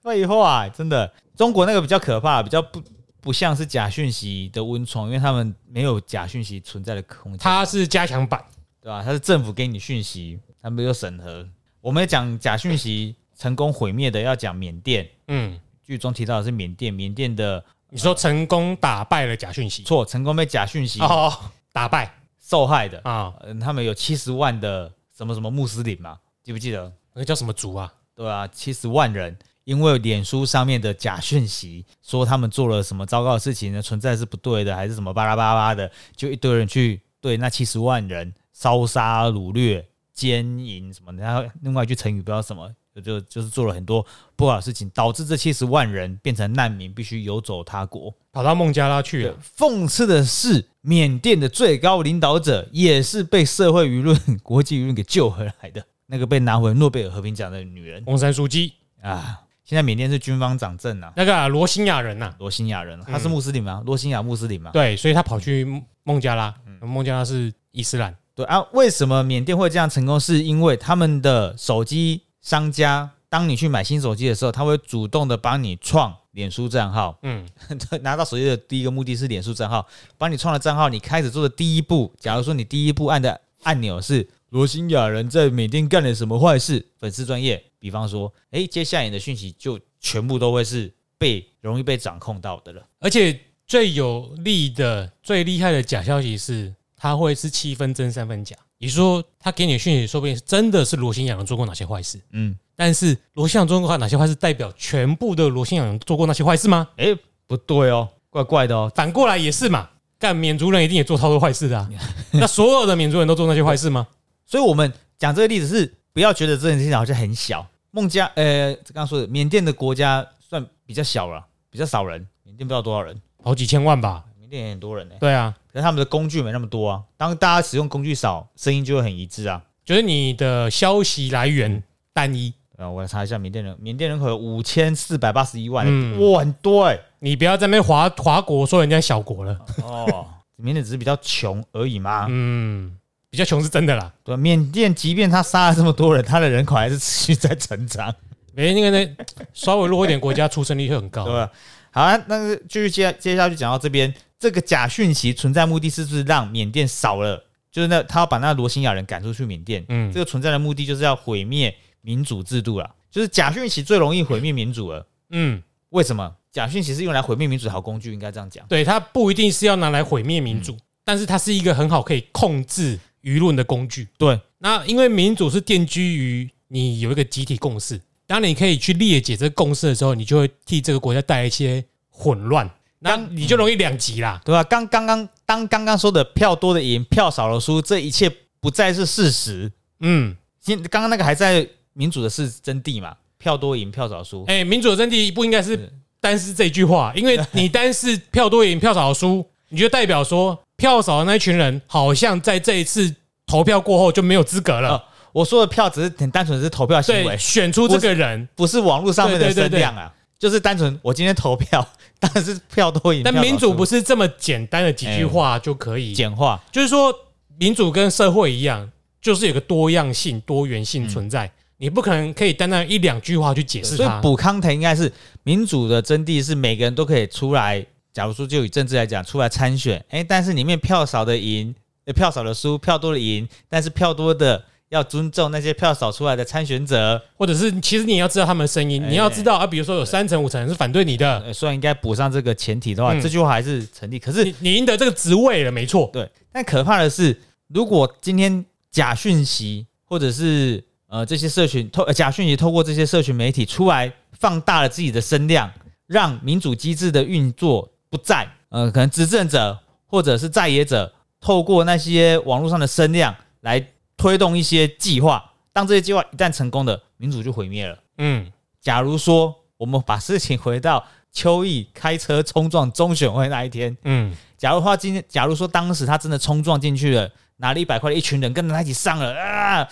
[0.00, 1.10] 废话，真的。
[1.36, 2.80] 中国那个比较可怕，比较不
[3.20, 8.40] 不像是假讯息的温床，因为他们没有假讯息存在的空间，它是加强版，
[8.84, 9.02] 对吧？
[9.02, 11.48] 他是政府给你讯息，他们有审核。
[11.80, 15.08] 我们讲假讯息成功毁灭的，要讲缅甸。
[15.28, 21.32] 嗯，剧中提到的是缅甸，缅甸的你说成功打败了假讯息，错，成功被假讯息哦，
[21.72, 26.92] 打败受害的，啊，嗯，他们有七十万的什么什么穆斯林嘛，记不记得？
[27.14, 27.90] 那个叫什么族啊？
[28.14, 33.80] 对啊，七十万人因为脸书上面的假讯息，说他们做了什么糟糕的事情呢？
[33.80, 41.22] 存在是不对的，还是什么巴拉巴拉的，就一堆人去对那七十万人烧杀掳掠、奸淫什么的。
[41.22, 48.14] 然后另外一句成语不知道什么，就就就是做了很多不好的事情，导致这七十万人变成难民，必须游走他国。
[48.32, 55.84] 跑到孟加拉去对了，，讽刺的是，缅甸的最高领导者也是被社会舆论、国际舆论给救回来的。
[56.06, 63.82] 那个被拿回诺贝尔和平奖的女人翁山书记，啊，现在缅甸是军方掌政啊，那个啊罗兴亚人呐，罗兴亚人，他是穆斯林吗？
[63.86, 64.70] 罗兴亚穆斯林吗？
[64.70, 65.66] 对，所以他跑去
[66.02, 70.18] 孟加拉，孟加拉是伊斯兰，对啊，为什么缅甸会这样成功？
[70.18, 77.16] 是因为他们的手机商家，当你去买新手机的时候，他会主动的帮你创脸书账号。
[77.22, 77.48] 嗯，
[78.02, 79.86] 拿到手机的第一个目的是脸书账号，
[80.18, 92.84] 帮你创了账号，你开始做的第一步，假如说你第一步按的按钮是罗兴亚人在缅甸干了什么坏事，粉丝专业，比方说，诶，接下来你的讯息就全部都会是被容易被掌控到的了。
[92.98, 96.74] 而且最有利的、最厉害的假消息是，
[97.04, 98.56] 它会是七分真三分假。
[98.78, 106.88] 也就是说，他给你的讯息，说不定是真的是罗兴亚人做过哪些坏事，嗯，但是罗兴亚做过哪些坏事，代表全部的罗兴亚人做过那些坏事吗？
[106.96, 107.14] 诶，
[107.46, 108.90] 不对哦，怪怪的哦。
[108.94, 109.86] 反过来也是嘛，
[110.18, 111.86] 干缅族人一定也做超多坏事的啊。
[112.32, 114.06] 那所有的缅族人都做那些坏事吗？
[114.46, 117.66] 所以我们讲这个例子是不要觉得这件事情好像很小。
[117.90, 124.24] 孟加，呃，刚刚说的缅甸的国家算比较小了，比较少人，缅甸不知道多少人，好几千万吧？
[124.54, 127.02] 缅甸很多人呢、对啊，可是他们的工具没那么多啊。
[127.16, 129.60] 当大家使用工具少，声音就会很一致啊。
[129.84, 131.82] 就是你的消息来源
[132.12, 139.58] 单一，呃，我来查一下缅甸人，缅甸人口有五千四百八十一万、嗯哇，很多哎、你不要在那边华华国说人家小国了。
[139.82, 140.26] 哦，
[140.56, 142.26] 缅甸只是比较穷而已嘛。
[142.30, 142.96] 嗯，
[143.30, 144.12] 比较穷是真的啦。
[144.22, 148.14] 对，缅甸即便他杀了这么多人，他的人口还是持续在成长。
[148.54, 149.16] 没，那个那
[149.52, 151.34] 稍微弱一点国家出生率会很高对。
[151.34, 151.50] 吧？
[151.90, 154.12] 好啊，那个继续接接下去讲到这边，
[154.44, 157.42] 这个假讯息存在目的是不是让缅甸少了？
[157.72, 162.94] 就是那他要把那罗兴亚人赶出去缅甸，嗯这个存在的目的就是要毁灭民主制度了。
[163.10, 165.06] 就是假讯息最容易毁灭民主了。
[165.30, 166.30] 嗯，为什么？
[166.52, 168.66] 假讯息是用来毁灭民主的好工具，应该这样讲。
[168.68, 170.76] 对，它不一定是要拿来毁灭民主，
[171.06, 174.06] 但是它是一个很好可以控制舆论的工具。
[174.18, 182.70] 对，那因为民主是奠基于你有一个集体共识，当你可以去裂解这个共识的时候，你就会替这个国家带来一些混乱，
[183.04, 184.40] 那你就容易两极啦。
[184.44, 184.64] 对吧？
[184.64, 188.30] 刚刚刚当刚刚说的票多的赢，票少的输，这一切
[188.60, 189.70] 不再是事实。
[190.00, 193.14] 嗯，今刚刚那个还在民主的是真谛嘛？
[193.38, 194.44] 票多赢，票少输。
[194.48, 203.14] 哎、民主的真谛不应该是单是这句话，因为你单是票多赢、票少输，你就代表说票少的那一群人好像在这一次
[203.46, 204.94] 投票过后就没有资格了。
[204.94, 205.02] 哦
[205.34, 210.14] 我说的票只是很单纯是投票行对，为，选出这个人，不是网络上面的声量啊，
[210.44, 211.88] 就是单纯我今天投票，
[212.20, 213.22] 当然是票多赢。
[213.24, 216.12] 但民主不是是这么简单的几句话就可以。
[216.12, 217.10] 简化，就是说，
[217.56, 218.92] 民主跟社会一样，
[219.22, 221.50] 就是有个多样性、多元性存在。
[221.78, 224.04] 你不可能可以单单一两句话去解释它。
[224.04, 225.10] 所以补康腾应该是
[225.44, 227.82] 民主的真谛是每个人都可以出来。
[228.12, 231.74] 假如说就以政治来讲，出来参选，哎、但是里面票少的赢，
[232.04, 234.62] 呃票少的输，票多的赢，但是票多的
[234.94, 237.20] 要尊重那些票少出来的参选者。
[237.36, 244.18] 或者是，其实你要知道他们的声音，哎你要知道啊，比如说有三成五成人是反对你的，呃，虽然应该补上这个前提的话，嗯这句话还是成立。
[244.18, 246.08] 可是你你赢得这个职位了，没错。
[246.12, 247.36] 对，但可怕的是，
[247.68, 255.70] 如果今天假讯息或者是呃这些社群透、呃、假讯息透过这些社群媒体出来放大了自己的声量，
[256.06, 259.76] 让民主机制的运作不在，呃，可能执政者
[260.06, 263.84] 或者是在野者透过那些网络上的声量来
[264.16, 267.98] 推动一些计划，当这些计划一旦成功的，民主就毁灭了。
[268.18, 268.50] 嗯，
[268.80, 279.88] 假如说我们把事情回到邱毅开车冲撞中选会那一天，嗯，假如话今天，假如说当时他真的冲撞进去了，拿了一百块的一群人跟着他一起上了啊，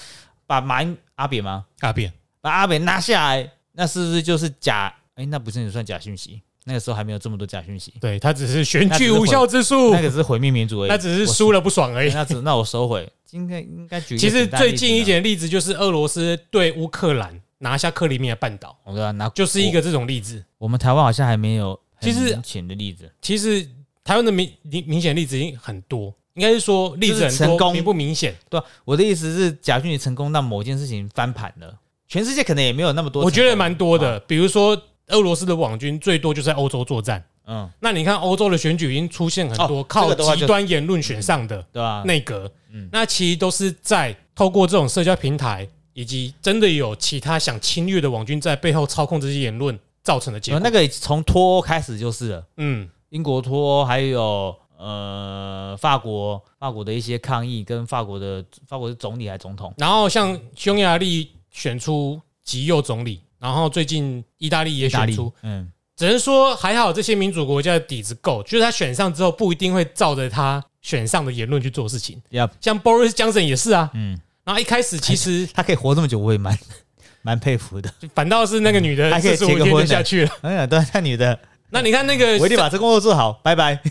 [0.47, 1.67] 把马英阿扁吗？
[1.81, 2.13] 阿扁。
[2.41, 4.93] 把阿扁拿下来，那是不是就是假？
[5.15, 6.43] 哎、那不是也算假讯息？
[6.65, 10.89] 那个时候还没有这么多假讯息，对他只是选举无效之术那，个只是毁灭民主而已。
[10.89, 12.13] 他只是我输了不爽而已。
[12.15, 13.11] 那只那我收回。
[13.31, 20.45] 应该应该举其实最近一呢，点的例子就是俄罗斯对乌克兰拿下克里米亚半岛，我对啊，拿就是一个这种例子。
[20.59, 23.11] 我们台湾好像还没有很其实明显的例子。
[23.23, 23.67] 其实
[24.05, 28.35] 台湾的明明明显例子已经很多，应该是说例子很多，成功明不明显？
[28.51, 31.75] 对啊，我的意思是，假讯息成功让某件事情翻盘了，
[32.07, 33.25] 全世界可能也没有那么多。
[33.25, 34.21] 我觉得蛮多啊的。
[34.21, 34.79] 比如说
[35.13, 42.03] 俄罗斯的网军最多就在欧洲作战，嗯，那你看欧洲的选举已经出现很多哦靠极端言论选上的对吧？
[42.05, 42.51] 内阁。
[42.73, 50.61] 嗯，那其实都是在透过这种社交平台，以及真的有其他想侵略的网军在背后操控这些言论造成的结果。
[50.61, 59.75] 那个从脱欧开始就是了，嗯，英国脱欧，还有呃法国法国的一些抗议，跟法国的法国的总理还是总统？
[59.77, 72.23] 然后像匈牙利选出极右总理，然后最近意大利也选出，，嗯，只能说还好这些民主国家的底子够，就是他选上之后不一定会照着他选上的言论去做事情。
[72.61, 76.57] 像 Boris Johnson 也是啊，嗯，然后一开始其实他可以 活这么久，我也蛮
[77.23, 77.93] 蛮佩服的。
[78.15, 80.31] 反倒是那个女的还可以结个下去了。
[80.43, 81.37] 哎呀，对，那女的，
[81.71, 83.83] 那你看那个 我一定把这工作做好，拜拜。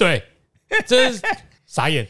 [0.00, 0.20] 对，
[0.84, 1.20] 真是
[1.64, 2.08] 傻眼。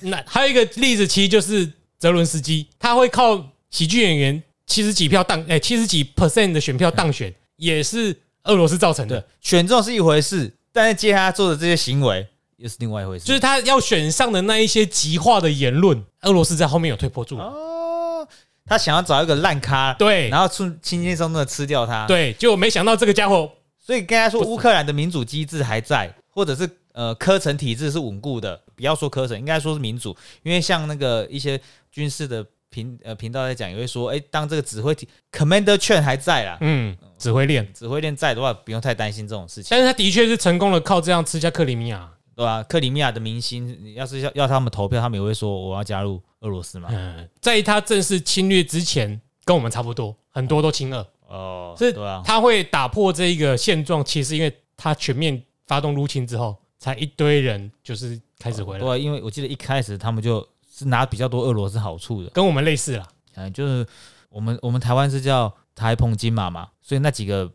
[0.00, 8.14] 那还有一个例子，其实就是泽伦斯基，他会靠喜剧演员七十几票当，哎，七十几 percent 的选票当选，也是
[8.44, 12.24] 俄罗斯造成的对。，选中是一回事，但是接下来做的这些行为
[12.58, 13.24] 又是另外一回事。
[13.24, 17.46] 就是他要选上的那一些极化的言论，俄罗斯在后面有推波助澜。
[17.46, 18.28] 哦，
[18.66, 28.60] 他想要找一个烂咖，对然后轻轻轻松松的吃掉他。，对，结果没想到这个家伙，所以跟他说，乌克兰的民主机制还在，或者是呃科层体制是稳固的。
[28.76, 31.58] 不要说科层，应该说是民主，因为像那个一些
[31.90, 42.10] 军事的频呃频道在讲，也会说，哎，当这个指挥体 commander 券还在啦，嗯，指挥链，指挥链在的话，不用太担心这种事情，但是他的确是成功的靠这样吃下克里米亚。
[42.38, 46.88] 对吧、克里米亚的明星，要是要要他们投票，他们也会说我要加入俄罗斯嘛。
[46.92, 51.04] 嗯，在他正式侵略之前，跟我们差不多，很多都亲俄。
[51.26, 60.48] 哦，是对啊，他会打破这一个现状，其实因为他全面发动入侵之后，才一堆人就是开始回来，对啊，因为我记得一开始他们就
[60.78, 63.06] 是拿比较多俄罗斯好处的，跟我们类似啦。
[63.34, 63.86] 嗯，就是
[64.28, 67.50] 我们我们台湾是叫台澎金马嘛，所以那几个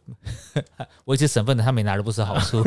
[1.05, 2.63] 维持省份的他们也拿的不是好处。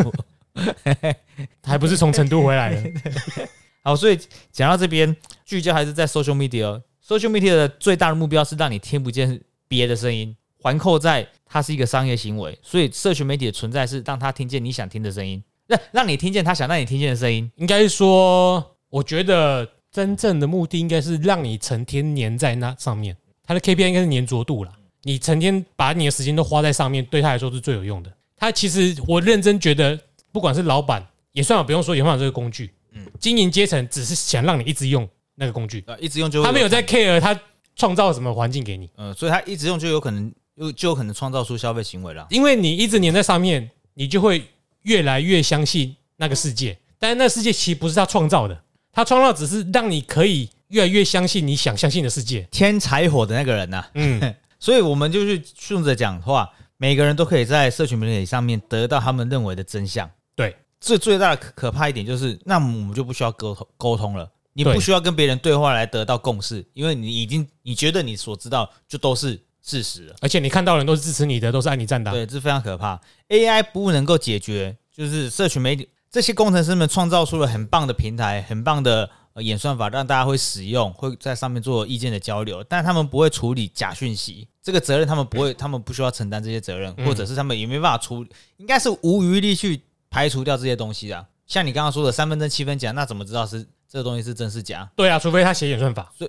[1.63, 2.91] 还不是从成都回来的。
[3.85, 4.19] 好，所以
[4.51, 6.83] 讲到这边，聚焦还是在 social media 哦。
[7.07, 9.39] social media 的最大的目标是让你听不见
[9.69, 17.51] 别的声音，环扣在它是一个商业行为，所以社群媒体的存在是让他听见你想听的声音，让让你听见他想让你听见的声音。
[17.57, 23.17] 应该说，我觉得真正的目的应该是让你成天黏在那上面。
[23.43, 24.71] 它的 KPI 应该是粘着度啦。
[25.05, 28.13] 你成天把你的时间都花在上面，对他来说是最有用的。
[28.37, 29.99] 他其实我认真觉得，
[30.31, 37.41] 不管是老板也算了，不用说研发这个工具，嗯，经营阶层只是想让你一直用那个工具，呃，一直用就会他没有在 care 他
[37.75, 42.27] 创造什么环境给你，呃，所以他一直用就有可能又就有可能创造出消费行为了。
[42.29, 44.45] 因为你一直黏在上面，你就会
[44.83, 46.77] 越来越相信那个世界。
[46.99, 48.63] 但是那世界其实不是他创造的，
[48.97, 52.49] 他创造只是让你可以越来越相信你想相信的世界。
[52.51, 60.11] 添柴火的那个人呐、嗯， 所以我们就是顺着讲话，每个人都可以在社群媒体上面得到他们认为的真相。
[60.35, 70.17] 对，最最大的可可怕一点就是，那么我们就不需要沟通沟通了，你不需要跟别人对话来得到共识，因为你已经你觉得你所知道就都是事实了。
[70.23, 72.11] 而且你看到的人都是支持你的，都是爱你站的。
[72.13, 72.99] 对，这非常可怕。
[73.29, 88.25] AI 不能够解决，就是社群媒体这些工程师们创造出了很棒的平台，很棒的呃演算法，让大家会使用，会在上面做意见的交流，但他们不会处理假讯息，这个责任他们不会，他们不需要承担这些责任，嗯或者是他们也没办法处，
[88.57, 91.27] 应该是无余力去排除掉这些东西的。
[91.47, 94.89] 像你刚刚说的三分真七分假，那怎么知道是这个东西是真是假？
[94.97, 96.13] 对啊，除非他写演算法。
[96.19, 96.29] 对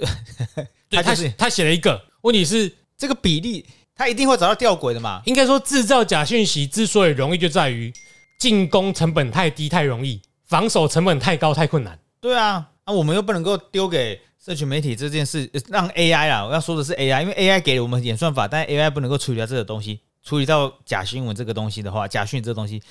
[0.91, 3.65] 他他就是他写了一个，问题是这个比例，
[3.95, 5.21] 他一定会找到吊诡的嘛？
[5.25, 7.91] 应该说制造假讯息之所以容易，就在于
[8.37, 11.97] 进攻成本太低太容易，防守成本太高太困难。
[12.19, 22.81] 对啊，啊，我们又不能够丢给社群媒体这件事，呃让 AI 啊，我要说的是 AI，因为 AI 给了我们演算法，但 AI 不能够处理掉这个东西，处理到假新闻这个东西的话，假讯这个东西，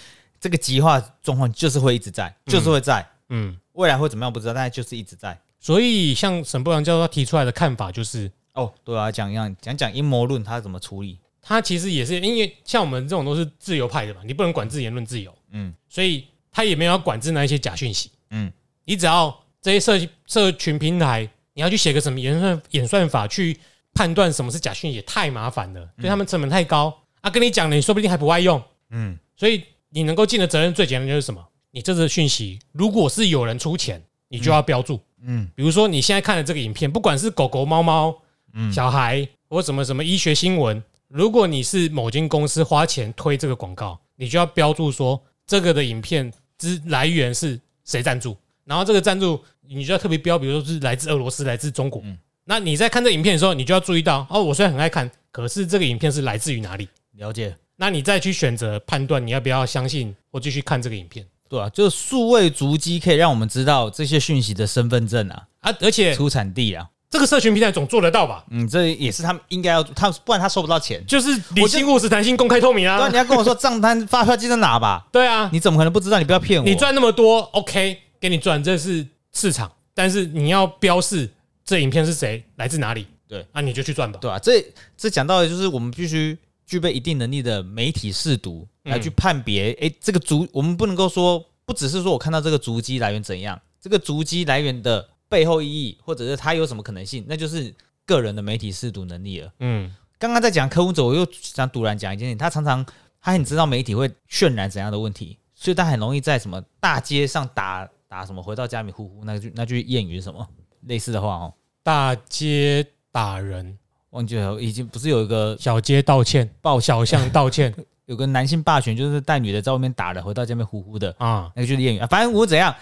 [0.41, 5.39] 这个极化状况就是会一直在，就是会在，嗯，未来会怎么样不知道，但是就是一直在。
[5.59, 11.19] 所以像沈博阳教授他提出来的看法就是，哦，对啊，讲一样讲讲阴谋论，他怎么处理？
[11.43, 18.11] 他其实也是因为像我们这种都是自由派的嘛，你不能管自言论自由，嗯所以他也没有要管制那一些假讯息。
[18.31, 18.53] 嗯，
[18.85, 23.59] 你只要这些社社群平台，你要去写个什么演算演算法去
[23.95, 27.31] 判断什么是假讯息，也太麻烦了，对他们成本太高啊。
[27.31, 28.63] 跟你讲了，你说不定还不爱用。
[28.91, 31.45] 嗯，所以你能够尽的责任最简单就是什么？
[31.71, 35.01] 你这则讯息，如果是有人出钱，你就要标注。
[35.23, 38.17] 嗯，比如说你现在看的这个影片，不管是狗狗、猫猫、
[38.55, 52.03] 嗯小孩或什么什么医学新闻，如果你是某间公司花钱推这个广告，你就要标注说这个的影片之来源是谁赞助，然后这个赞助你就要特别标，比如说是来自俄罗斯、来自中国。
[52.05, 52.19] 嗯
[52.49, 56.89] 那你在看这影片的时候，你就要注意到哦，我虽然很爱看，可是这个影片是来自于哪里？
[57.17, 57.53] 了解。
[57.75, 65.75] 那你再去选择判断你要不要相信或继续看这个影片对啊，就是数位足迹可以让我们知道这些讯息的身份证啊、啊！
[65.81, 68.45] 而且出产地啊，这个社群平台总做得到吧？
[68.51, 71.03] 嗯，这也是他们应该要，他不然他收不到钱。
[71.07, 73.17] 就是理性、务实、弹性、公开、透明对啊，啊你！
[73.17, 75.07] 要跟我说账单发票记在哪吧？
[75.11, 76.19] 对啊，你怎么可能不知道？
[76.19, 76.69] 你不要骗我。
[76.69, 81.27] 你赚那么多，OK，给你赚，这是市场，但是你要标示
[81.65, 84.19] 这影片是谁，来自哪里，对啊，你就去赚吧。
[84.21, 84.63] 对啊，这
[84.95, 86.37] 这讲到的就是我们必须
[86.67, 97.75] 具备一定能力的媒体试读嗯来去判别，诶，这个足我们不能够说，不只是说我看到这个足迹来源怎样，这个足迹来源的背后意义，或者是它有什么可能性，那就是
[98.05, 99.53] 个人的媒体视读能力了。
[99.61, 102.85] 嗯，刚刚在讲科务者，我又想突然讲一件事情，他常常
[103.21, 110.47] 他很知道媒体会渲染怎样的问题，所以他很容易在什么大街上打打什么回到家里呼呼那句那句谚语是什么？
[110.83, 113.79] 类似的话哦，大街打人，
[114.11, 117.75] 忘记了，已经不是有一个小街道歉，报小巷道歉。
[118.07, 121.99] 有个男性霸权，就是带女的在外面打的，回到家里面呼呼的，啊，那个就是谚语。
[121.99, 122.07] 啊。
[122.07, 122.73] 反正我怎样，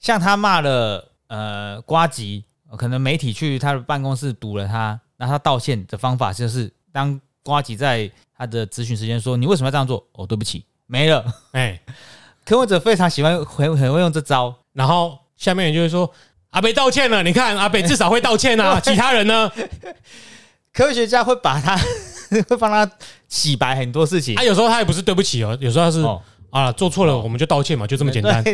[0.00, 2.44] 像他骂了呃瓜吉，
[2.76, 10.06] 可能媒体去他的办公室堵了他，那他道歉的方法就是当瓜吉在他的咨询时间说你为什么要这样做？
[10.12, 11.24] 哦，对不起，没了。
[11.52, 11.80] 哎，
[12.44, 16.12] 柯文哲非常喜欢很很会用这招，然后下面也就是说。
[16.52, 19.50] 阿北道歉了，你看阿北至少会道歉啊， 其他人呢？
[20.70, 21.74] 科学家会把他
[22.46, 22.86] 会帮他
[23.26, 24.44] 洗白很多事情他。
[24.44, 26.20] 有时候他也不是对不起哦，有时候他是哦，
[26.50, 28.44] 啊做错了我们就道歉嘛，就这么简单。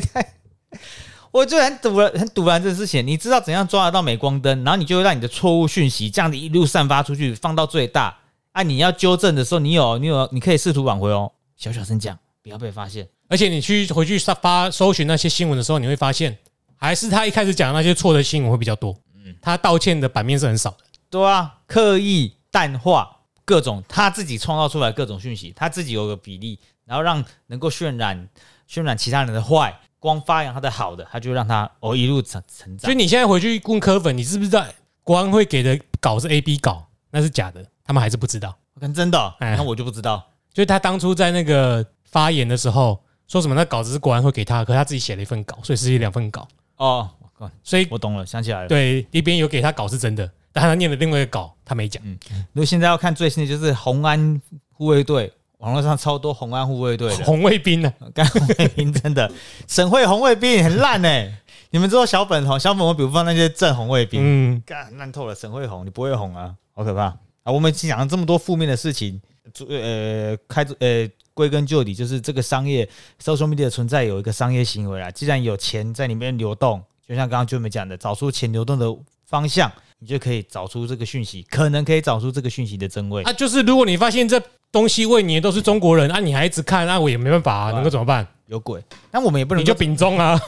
[1.30, 3.06] 我就很堵了，很堵然这事情。
[3.06, 8.16] 你知道怎样抓得到镁光灯，然后你就会让你的错误讯息这样子一路散发出去，放到最大。
[8.52, 13.06] 啊，你要纠正的时候，你有你有你可以试图挽回哦，小小声讲，不要被发现。
[13.28, 16.36] 而且你去回去发搜寻那些新闻的时候，你会发现，
[16.76, 18.96] 还是他一开始讲那些错的新闻会比较多。
[19.14, 20.78] 嗯，他道歉的版面是很少的。
[21.10, 28.28] 对啊，刻意淡化各种他自己创造出来各种讯息，他自己有个比例，然后让能够渲染
[28.68, 32.96] 渲染其他人的坏，光发扬他的好的，他就让他哦一路成成长所以。
[32.96, 38.56] 你现在回去问科粉，你是不是在国安会给的稿是 A、B 稿，那是假的，他们还是不知道。
[38.74, 40.24] 我看真的哦，哎那我就不知道。
[40.52, 46.46] 就是他当初在那个发言的时候说什么，那稿子是国安会给他，可他自己写了一份稿，所以是两份稿，
[46.76, 48.68] 哦，我所以我懂了，想起来了。
[48.68, 52.02] 对一边有给他稿是真的，但他念了另外一个稿，他没讲。
[52.04, 52.18] 嗯
[52.52, 54.40] 如果现在要看最新的，就是红安
[54.72, 57.92] 护卫队，网络上超多红安护卫队的，红卫兵呢？
[58.14, 59.30] 干红卫兵真的，
[59.66, 61.32] 省会红卫兵很烂哎、
[61.70, 65.34] 你们知道小粉红、小粉红，比如放那些正红卫兵，嗯，干烂透了。
[65.34, 67.06] 省会红，你不会红啊，好可怕
[67.42, 67.52] 啊！
[67.52, 69.20] 我们讲了这么多负面的事情，
[69.68, 72.88] 呃，开呃，归根究底就是这个商业
[73.20, 75.10] social media 的存在有一个商业行为啦。
[75.10, 78.86] 既然有钱在里面流动，就像刚刚俊美讲的，找出钱流动的
[79.24, 83.22] 方向，你就可以找出这个讯息，可能可以找出这个讯息的真伪。
[83.24, 84.40] 啊，就是如果你发现这
[84.70, 88.26] 东西喂你的都是中国人，啊，你还一直看，那我也没办法啊，能够怎么办？
[88.46, 90.40] 有鬼，那我们也不能你就秉忠啊，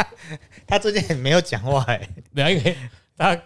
[0.66, 2.00] 他最近很没有讲话哎、
[2.34, 2.76] 对啊，因为
[3.16, 3.36] 他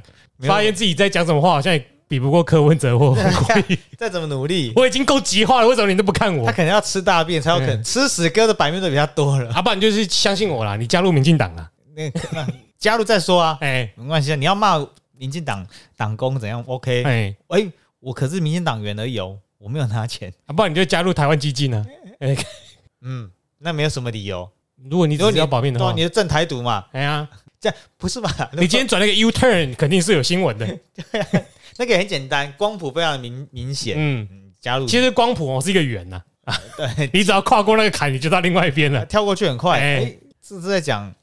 [0.41, 3.17] 发现自己在讲什么话，好像也比不过柯文哲或。
[3.97, 6.53] 再怎么努力，我已经够急化了，为什么你都不看我他？
[6.53, 9.51] 可能要吃大便才有可能，吃屎哥的版面都比他多了。
[9.55, 12.47] 阿爸，你就是相信我啦，你加入民进党啊，那个那
[12.79, 14.37] 加入再说啊， 哎没关系啊。
[14.37, 14.85] 你要骂
[15.25, 15.67] 民进党
[15.97, 20.31] 党工怎样？OK，哎、哎，我可是民进党员而已哦，我没有拿钱。
[20.45, 21.83] 啊，不然你就加入台湾基金呢？
[22.21, 22.37] 哎，
[23.01, 24.47] 嗯，那没有什么理由。
[24.91, 27.27] 如果你只是要保命的话你，就正台独嘛，哎呀，
[27.59, 28.31] 这样不是吧？
[28.53, 30.79] 你今天转那个 U turn，肯定是有新闻的。
[31.79, 33.97] 那个也很简单，光谱非常明明显。
[33.97, 39.07] 嗯，嗯，加入其实光谱哦是一个圆呐，啊 对，你只要跨过那个坎，你就到另外一边了。
[39.07, 39.81] 跳过去很快。
[39.81, 41.15] 哎哎、这是在讲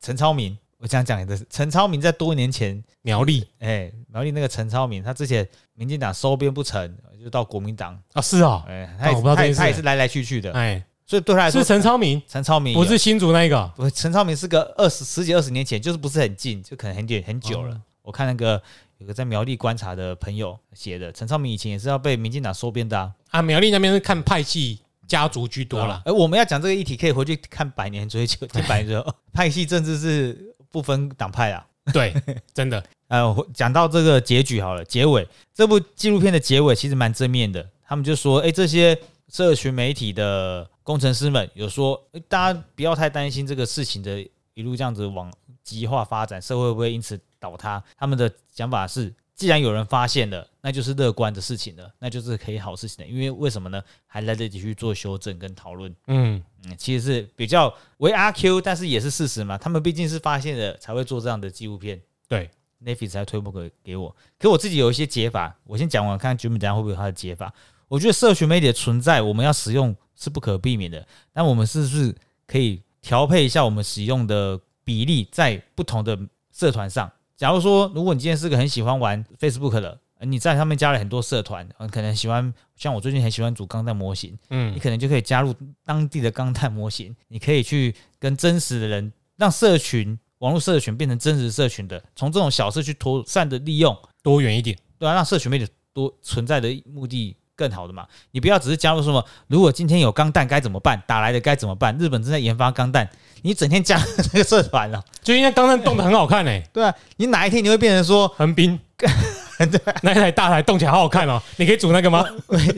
[0.00, 3.48] 陈超明，我这样讲的是陈超明在多年前苗栗。
[3.58, 9.60] 哎，苗栗那个陈超明，他之前民进党收编不成，就到国民党，啊，是哦，哎，他也我不知道他也件事。
[9.60, 13.66] 他也是来来去去的，哎，所以对他来说，是陈超明，陈超明不是新竹那一个。
[13.74, 17.74] 不是陈超明是个二十十几二十年前，就是不是很近，就可能很久很久了。
[17.74, 17.80] 哦。
[18.02, 18.62] 我看那个
[18.98, 26.02] 有个在苗栗观察的朋友写的，陈超明以前也是要被民进党收编的啊，啊，苗栗那边是看派系家族居多啦。
[26.04, 31.64] 而我们要讲这个议题，可以回去看《百年追求》，听百年追求，哦 派系政治是不分党派啊。
[31.92, 32.12] 对，
[32.52, 37.64] 真的， 呃，讲到这个结局好了，结尾这部纪录片的结尾其实蛮正面的。
[37.86, 38.98] 他们就说，哎、这些
[39.28, 47.80] 社群媒体的工程师们有说，诶大家不要太担心这个事情的一路这样子往极化发展，社会会不会因此倒塌？
[47.96, 53.10] 他们的想法是，既然有人发现了，那就是乐观的事情了，那就是可以好事情的。
[53.10, 53.82] 因为为什么呢？
[54.06, 55.92] 还来得及去做修正跟讨论。
[56.06, 59.58] 嗯，嗯，其实是比较为阿 Q，但是也是事实嘛。
[59.58, 62.00] 他们毕竟是发现了才会做这样的纪录片。
[62.28, 62.48] 对
[62.84, 64.14] ，Netflix 才推播给给我。
[64.38, 67.52] 可我自己有一些解法，我先讲完，看 Jimmy 等一下会不会有他的解法。
[67.88, 72.14] 我觉得社群媒体的存在，我们要使用是不可避免的，那我们是不是
[72.46, 76.16] 可以调配一下我们使用的比例，在不同的
[76.52, 77.10] 社团上？
[77.36, 85.54] 假如说，如果你今天是个很喜欢玩 Facebook 的，呃你在上面加了很多社团，呃可能喜欢像我最近很喜欢组钢弹模型，嗯你嗯，可能就可以加入
[85.84, 94.78] 当地的钢弹模型， 你可以去跟真实的人，让社群网络社群变成真实社群的，从这种小事去妥善的利用，多远一点？
[94.98, 98.06] 对啊，让社群媒体多存在的目的更好的嘛。
[98.32, 101.96] 你不要只是加入什么，如果今天有钢弹该怎么办，打来的该怎么办？
[101.98, 103.08] 日本正在研发钢弹，
[103.42, 104.00] 你整天加
[104.32, 108.78] 那个社团了、就应该钢弹动的很好看诶，对啊，你哪一天你会变成说，横滨，
[110.02, 111.40] 那一台大台动起来好好看哦。
[111.56, 112.24] 你可以组那个吗？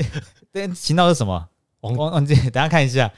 [0.52, 1.46] 对频道是什么？
[1.82, 3.10] 忘忘忘记，等下看一下。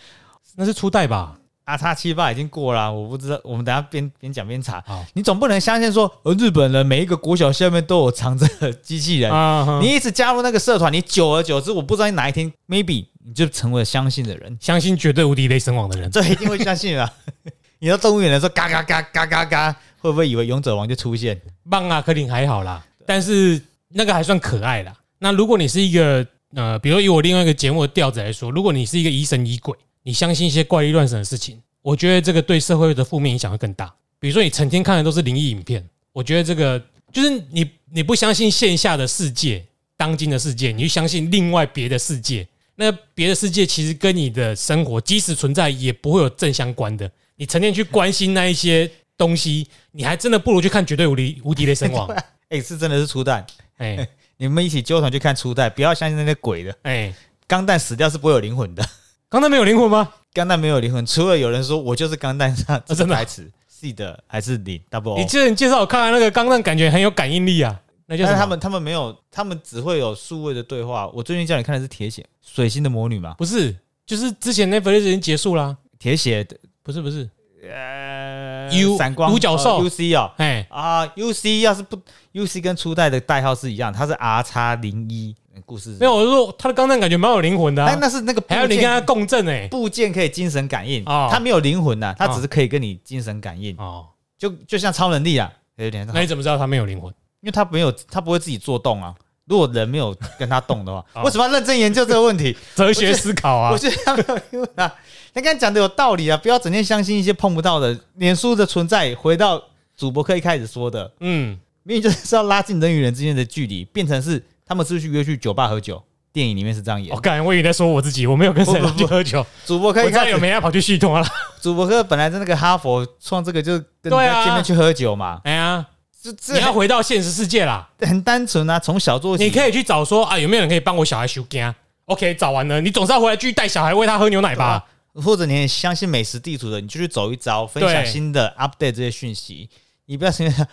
[0.57, 1.38] 那是初代吧？
[1.69, 4.83] 阿叉七八已经过了啊、我不知道，我们等下边边讲边查。
[4.87, 17.13] 好你总不能相信说，呃，日本人每一个国小下面都有藏着机器人，啊，你一直加入那个社团，你久而久之，我不知道你哪一天 maybe 你就成为了相信的人，相信绝对无敌雷神王的人，这一定会相信啊！
[17.81, 21.39] 你到动物园的时候，嘎嘎嘎嘎嘎嘎，会不会以为勇者王就出现？
[21.69, 24.95] 棒啊，柯林还好啦，但是那个还算可爱啦。
[25.19, 33.93] 那如果你是一个呃，比如以我另外一个节目的调子来说，如果你是一个疑神疑鬼，你相信一些怪力乱神的事情，我觉得这个对社会的负面影响会更大。
[34.19, 39.65] 比如说你成天看的都是灵异影片，我觉得这个就是你你不相信线下的世界，
[39.97, 47.11] 当今的世界，你去相信另外别的世界，那别的世界其实跟你的生活即使存在，也不会有正相关的。
[47.37, 52.09] 你成天去关心那一些东西，你还真的不如去看绝对无敌无敌雷神王。
[52.49, 53.47] 哎、是真的是初代，
[53.77, 56.77] 哎你们一起揪团去看初代，不要相信那些鬼的。
[56.83, 57.13] 哎，
[57.47, 58.89] 钢弹死掉是不会有灵魂的，
[59.31, 60.09] 刚才没有灵魂吗？
[60.33, 67.79] 钢弹没有灵魂，除了有人说我就是钢弹上这真的啊个台词，是的还是零 double 你得你介绍我看完那个钢弹，感觉很有感应力啊。
[68.07, 68.33] 那叫什么？
[68.33, 71.07] 但是他们他们没有，他们只会有数位的对话。
[71.09, 73.35] 我最近叫你看的是铁血水星的魔女嘛？
[73.35, 73.77] 不是，
[74.07, 75.77] 就是之前那 f 已经结束啦。
[75.99, 77.29] 铁血的不是不是，
[77.71, 82.01] 呃 U- 闪光独角兽呃 UC 哦哎，啊 UC 要是不
[82.33, 94.07] UC 跟初代的代号是一样，它是 R 叉零一故事没有，我是说他的钢弹感觉蛮有灵魂的、那啊，那是那个还有你跟他，共振哎、部件可以精神感应，哦它没有灵魂呐，它只是可以跟你精神感应，哦，
[94.37, 97.13] 就就像超能力啊，有点，那你怎么知道他没有灵魂？
[97.41, 99.15] 因为他没有，他不会自己做动啊。
[99.47, 102.55] 如果人没有跟他动的话，哦为什么要认真研究这个问题？
[102.77, 104.95] 哲学思考啊我， 觉得他没有灵魂啊。
[105.33, 109.15] 你刚才讲的有道理啊，不要整天相信一些碰不到的脸书的存在。
[109.15, 109.63] 回到
[109.97, 116.03] 主播课一开始说的，嗯，明明就是要拉近人与人之间的距离，变成是他们是不是去约去酒吧喝酒。
[116.31, 117.21] 电影里面是这样演我。
[117.21, 121.27] 感觉我以为在说我自己，我没有跟谁去喝酒，主播课我知道一开始，有没要跑去续通啊？
[121.61, 125.85] 主播哥本来在那个哈佛创这个，就是跟对啊人家见面去喝酒嘛，哎呀，
[126.23, 129.45] 这这你要回到现实世界啦，很单纯啊，从小做起。
[129.45, 131.75] 你可以去找说啊，有没有人可以帮我小孩修家
[132.05, 134.85] ？OK，找完了，你总是要回来继续带小孩喂他喝牛奶吧？
[135.15, 139.69] 或者你很相信美食地图的，你就去走一遭，分享新的 update 这些讯息。
[140.05, 140.69] 你不要承认，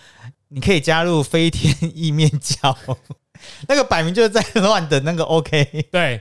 [0.50, 2.78] 你可以加入飞天意面教，
[3.68, 6.20] 那个摆明就是在 乱的那个 OK，对，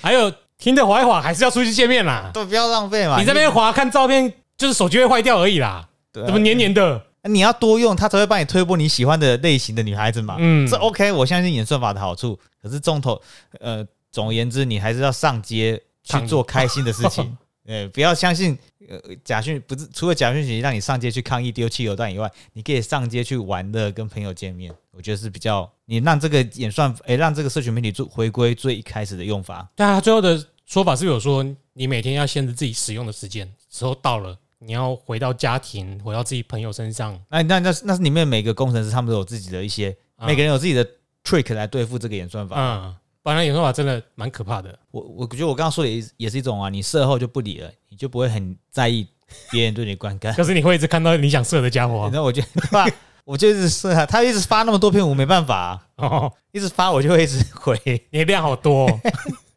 [0.00, 2.30] 还有听的滑一滑，还是要出去见面啦。
[2.32, 3.18] 都不要浪费嘛。
[3.18, 7.02] 你这边滑看照片，就是手机会坏掉而已啦，对啊怎么黏黏的？
[7.24, 10.36] 你要多用，它才会帮你推播你喜欢的类型的女孩子嘛。
[10.38, 12.38] 嗯这 OK，我相信演算法的好处。
[12.62, 13.20] 可是重头，
[13.58, 17.36] 呃，总而言之，你还是要上街去做开心的事情。
[17.66, 18.56] 呃，不要相信
[18.88, 24.72] 呃假讯，不是除了假讯息让你上街去抗议丢汽油弹以外，你可以上街去玩乐，跟朋友见面。
[24.96, 29.68] 我觉得是比较你让这个演算，诶、让这个社群媒体做回归最一开始的用法。
[29.76, 31.44] 对啊，最后的说法是有说，
[31.74, 37.20] 你每天要限制自己使用的时间，时候到了，你要回到家庭，回到自己朋友身上。
[37.28, 40.84] 那那那那是里面每个工程师他们都有自己的一些，啊每个人有自己的
[41.22, 42.56] trick 来对付这个演算法。
[42.58, 44.76] 嗯，不然演算法真的蛮可怕的。
[44.90, 49.06] 我我觉得我刚刚说的也是也是一种啊，你事后就不理了，你就不会很在意
[49.50, 50.34] 别人对你的观感。
[50.34, 52.86] 可是你会一直看到你想射的家伙啊 然后我觉得对吧？
[53.26, 57.76] 我就一直是啊，他一直发那么多篇，我没办法、啊，哦，一直发我就会一直回，
[58.10, 59.00] 你的量好多哦。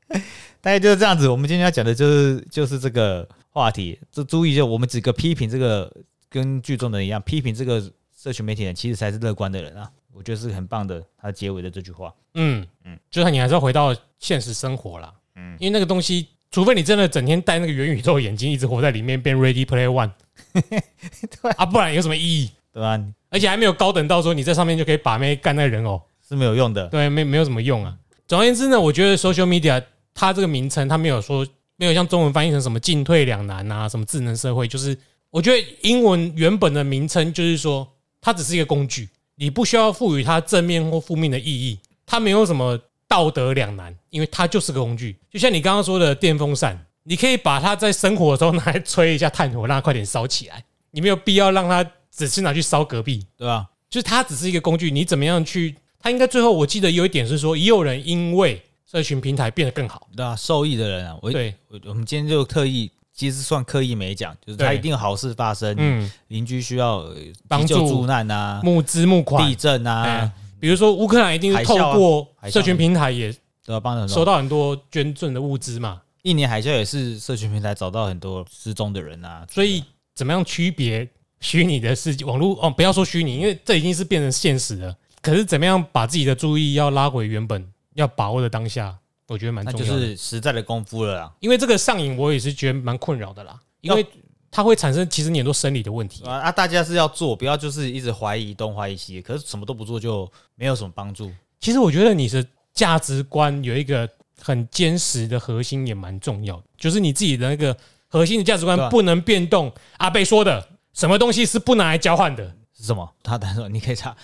[0.59, 1.27] 大概就是这样子。
[1.29, 5.89] 我们今天要讲的就是就是这个话题，就注意就我们几个批评这个
[6.27, 7.79] 跟剧中的人一样，批评这个
[8.17, 9.87] 社群媒体人，其实才是乐观的人啊。
[10.11, 12.11] 我觉得是很棒的，他结尾的这句话。
[12.33, 15.13] 嗯嗯，就是你还是要回到现实生活啦。
[15.35, 20.11] 嗯嗯，因为那个东西，除非你真的整天戴那个元宇宙眼镜，一直活在里面，变 Ready Play One，
[20.53, 22.51] 对啊，不然有什么意义？
[22.73, 22.99] 对吧？
[23.29, 26.87] 而且还没有高等到说你在上面就可以把妹干那个人偶，是没有用的。
[26.87, 27.95] 对，没没有什么用啊。
[28.27, 29.81] 总而言之呢，我觉得 social media
[30.13, 31.45] 它这个名称，它没有说
[31.77, 34.97] 没有像中文翻译成什么进退两难啊，什么智能社会，就是
[35.29, 37.87] 我觉得英文原本的名称就是说，
[38.19, 42.77] 它只是一个工具，你不需要赋予它正面或负面的意义，它没有什么
[43.07, 45.15] 道德两难，因为它就是个工具。
[45.31, 51.83] 就像你刚刚说的电风扇，你可以把它在生火的时候拿来吹一下炭火，让它快点烧起来，你没有必要让它
[52.15, 53.25] 只是拿去烧隔壁。
[53.37, 53.67] 对吧？
[53.89, 55.75] 就是它只是一个工具，你怎么样去？
[55.99, 60.07] 它应该最后我记得有一点是说，也有人因为社群平台变得更好。
[60.15, 67.15] 对啊，受益的人啊，我对，我我们今天就特意，其实算刻意没讲，就是他对一定有好事发生，嗯，邻居需要呃
[67.47, 73.33] 帮助助难啊，募资募款地，震啊哎，比如说乌克兰一定是透过社群平台也
[73.65, 79.83] 都要帮人收到很多捐赠的物资嘛，印尼海啸也是社群平台找到很多失踪的人啊，所以
[80.15, 81.07] 怎么样区别
[81.39, 82.69] 虚拟的世界、网络哦？
[82.69, 84.95] 不要说虚拟，因为这已经是变成现实了。
[85.21, 88.95] 可是怎么样把自己的注意要拉回原本要把握的当下，
[89.27, 89.99] 我觉得蛮那重要的。
[89.99, 91.31] 就是实在的功夫了啦。
[91.39, 94.05] 因为这个上瘾，我也是觉得蛮困扰的啦，因为
[94.51, 96.23] 它会产生其实你很多生理的问题。
[96.23, 96.51] 啊啊！
[96.51, 101.31] 大家是要做，不要就是一直怀疑东怀疑西，可是什么都不做就没有什么帮助。
[101.59, 104.09] 其实我觉得你的价值观有一个
[104.41, 107.75] 很坚实的核心也蛮重要的，就是你自己的那个
[108.07, 109.71] 核心的价值观不能变动。
[109.97, 112.55] 阿贝说的，什么东西是不拿来交换的？
[112.75, 113.13] 是什么？
[113.21, 114.15] 他他说你可以查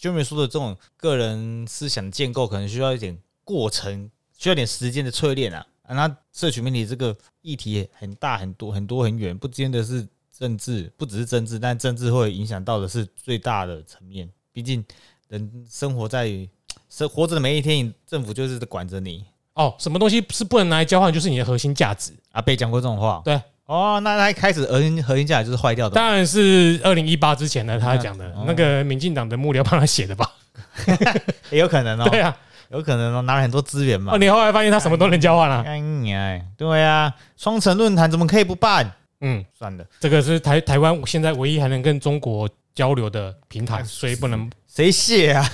[0.00, 5.66] Jeremy 说的这种个人思想的建构，可能需要一点过程，需要一点时间的淬炼啊。
[5.82, 10.06] 啊，那社群媒体这个议题很大很多很多很远，不见得是
[10.36, 14.28] 政治，不只是政治，但政治会影响到的是最大的层面。
[14.52, 14.84] 毕竟
[15.28, 16.30] 人生活在
[16.88, 19.24] 生活着的每一天，政府就是在管着你。
[19.54, 22.12] 哦，什么东西是不能拿来交换，就是你的核心价值。
[22.32, 23.40] 阿贝讲过这种话，对，
[23.70, 30.28] 哦，那他一开始核心核心价值就是坏掉的，当然是二零一八之前的他讲的哦，那个民进党的幕僚帮他写的吧？
[31.50, 32.36] 也有可能哦，对啊，
[32.70, 34.18] 有可能哦，拿了很多资源嘛哦，。
[34.18, 35.62] 你后来发现他什么都能交换啊？
[35.64, 35.78] 哎
[36.08, 38.90] 呀，对啊，双城论坛怎么可以不办？
[39.20, 44.50] 嗯，算了，这个是台台湾现在唯一还能跟中国交流的平台，所以不能。
[44.66, 45.44] 谁谢啊？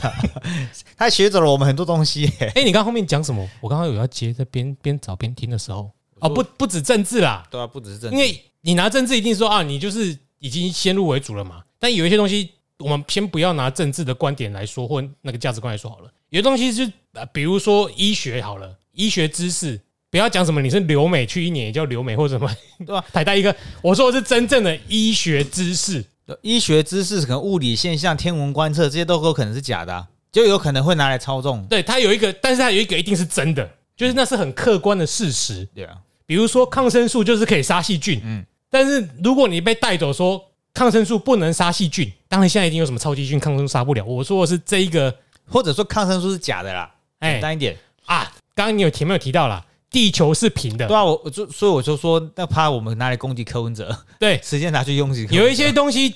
[0.96, 2.52] 他学走了我们很多东西耶。
[2.54, 3.46] 哎，你刚刚后面讲什么？
[3.60, 5.90] 我刚刚有要接，在边边找边听的时候，
[6.20, 11.62] 哦，不不止政治啦，对啊，不只是政治，因为你拿政治一定说啊，你就是已经先入为主了嘛。
[11.78, 16.10] 但有一些东西，我们先不要拿政治的观点来说，或那个价值观来说好了。
[16.30, 19.80] 有些东西是呃，比如说医学好了，医学知识，
[20.10, 22.50] 不要讲什么你是留美去一年也叫留美或者什么，
[22.84, 23.04] 对吧？
[23.12, 26.04] 台大一个，我说的是真正的医学知识，
[26.42, 31.64] 医学知识可能物理现象、天文观测这些都有可能是假的、啊，就有可能会拿来操纵。
[31.66, 35.66] 对，它有一个，但是它有一个一定是真的，就是那是很客观的事实。
[35.74, 35.96] 对啊，
[36.26, 40.42] 比如说抗生素就是可以杀细菌，嗯，但是如果你被带走说
[40.74, 44.04] 抗生素不能杀细菌，当然现在已经有什么超级菌抗生素杀不了。
[44.04, 45.14] 我说的是这一个
[45.46, 47.76] 或者说抗生素是假的啦，哎简单一点。
[48.04, 56.14] 啊，刚刚你有前面有提到啦，地球是平的对，啊，我我就所以我就说，那怕我们拿来攻击柯文哲，对， 时间拿去用击柯文哲有一些东西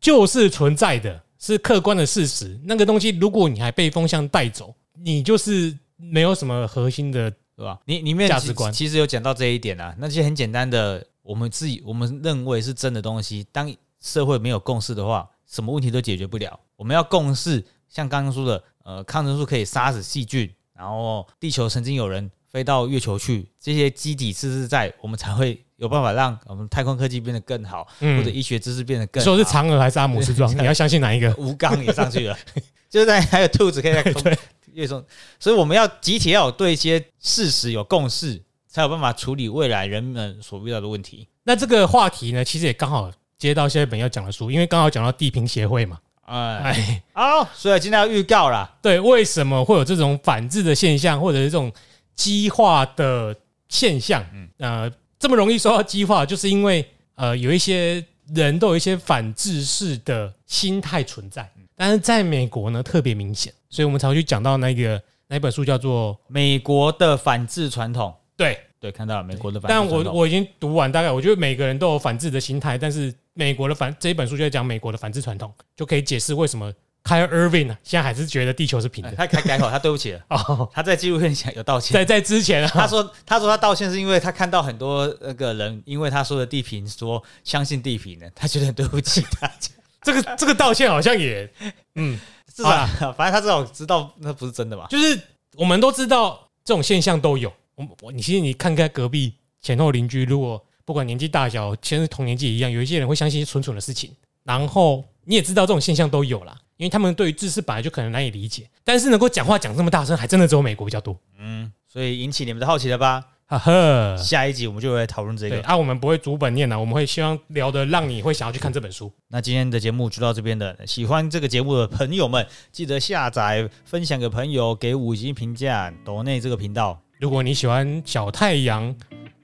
[0.00, 2.58] 就是存在的，是客观的事实。
[2.64, 4.74] 那个东西如果你还被风向带走，
[5.04, 7.76] 你就是没有什么核心的，对吧？
[7.86, 16.60] 你里面价值观其其实有讲到这一点啊，那些很简单的，我们自己我们认为是真的东西，当社会没有共识的话，什么问题都解决不了。
[16.76, 29.24] 我们要共识，像刚刚说的，呃，抗生素可以杀死细菌，然后地球曾经有人飞到月球去，这些基底知识在，我们才会有办法让我们太空科技变得更好，或者嗯，医学知识变得更好。
[29.24, 31.34] 说是嫦娥还是阿姆斯壮， 你要相信哪一个？
[31.36, 32.38] 吴刚也上去了，
[32.88, 34.22] 就是在还有兔子可以在空
[34.74, 35.04] 对月中，
[35.38, 41.26] 所以我们要集体要有对一些事实有共识，才有办法处理未来人们所遇到的问题。
[41.44, 51.72] 那这个话题呢，其实也刚好接到下一本要讲的书，因为刚好讲到地平协会嘛，哎，哎，好，所以今天要预告啦，对，为什么会有这种反制的现象，或者是这种
[52.14, 53.34] 激化的
[53.68, 54.24] 现象？
[54.34, 54.48] 嗯。
[54.58, 56.84] 呃，这么容易受到激化，就是因为
[57.14, 58.04] 呃，有一些
[58.34, 61.62] 人都有一些反制式的心态存在，嗯。
[61.74, 69.86] 但是在美国呢特别明显，所以我们才会去讲到那个那一本书叫做美国的反制传统，对，对，看到了美国的反制但。
[69.86, 76.72] 我我已经读完，大概我觉得每个人都有反制的心态，但是美国的反这一本书就在讲美国的反制传统，就可以解释为什么
[77.04, 79.10] Kyle Irving 现在还是觉得地球是平的。
[79.10, 81.94] 哎 他改改口，他对不起了， 哦，他在纪录片讲有道歉。
[81.94, 89.70] 在在之前啊， 他说：“他说他道歉是因为他看到很多那个人，因为他说的地平说相信地平呢，他觉得很对不起大家。
[90.02, 91.50] 这个这个道歉好像也，
[91.96, 92.18] 嗯，
[92.58, 94.88] 至少， 反正他至少知道那不是真的吧。
[94.90, 95.20] 就是
[95.54, 97.52] 我们都知道这种现象都有。
[97.76, 104.10] 我我你其实你看看隔壁前后邻居，如果不管年纪大小，其实同年纪也一样，有一些人会相信蠢蠢的事情，
[104.42, 111.16] 然后你也知道这种现象都有啦，因为他们对于知识本来就可能难以理解，但是能够讲话讲这么大声，还真的只有美国比较多。
[111.38, 113.24] 嗯，所以引起你们的好奇了吧？
[113.50, 115.56] 哈呵，下一集我们就会讨论这个。
[115.56, 119.10] 对啊，我们不会逐本念的，我们会希望聊的让你会想要去看这本书。
[119.28, 127.00] 那今天的节目就到这边的，喜欢这个节目的朋友们，记得下载、分享给朋友，给五星评价，抖内这个频道。
[127.18, 128.94] 如果你喜欢小太阳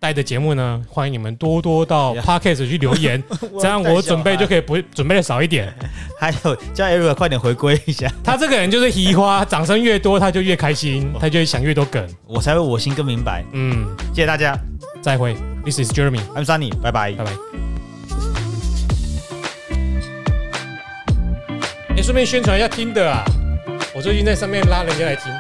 [0.05, 3.23] 带的节目呢，欢迎你们多多到 Podcast 去留言，
[3.59, 5.75] 这样我准备就可以不准备的少一点。
[6.21, 12.07] 还有叫 Eric 快点回归一下，他这个人就是移花，掌声越多他就越开心，他就会想越多梗。
[12.27, 13.43] 我才会我心更明白。
[13.53, 14.55] 嗯，谢谢大家
[15.01, 17.25] 再会，This is Jeremy，，I'm Sunny，拜拜拜。
[17.25, 17.33] 拜。
[21.97, 23.25] 哎，顺便宣传一下听的啊，
[23.95, 25.33] 我最近在上面拉人家来听。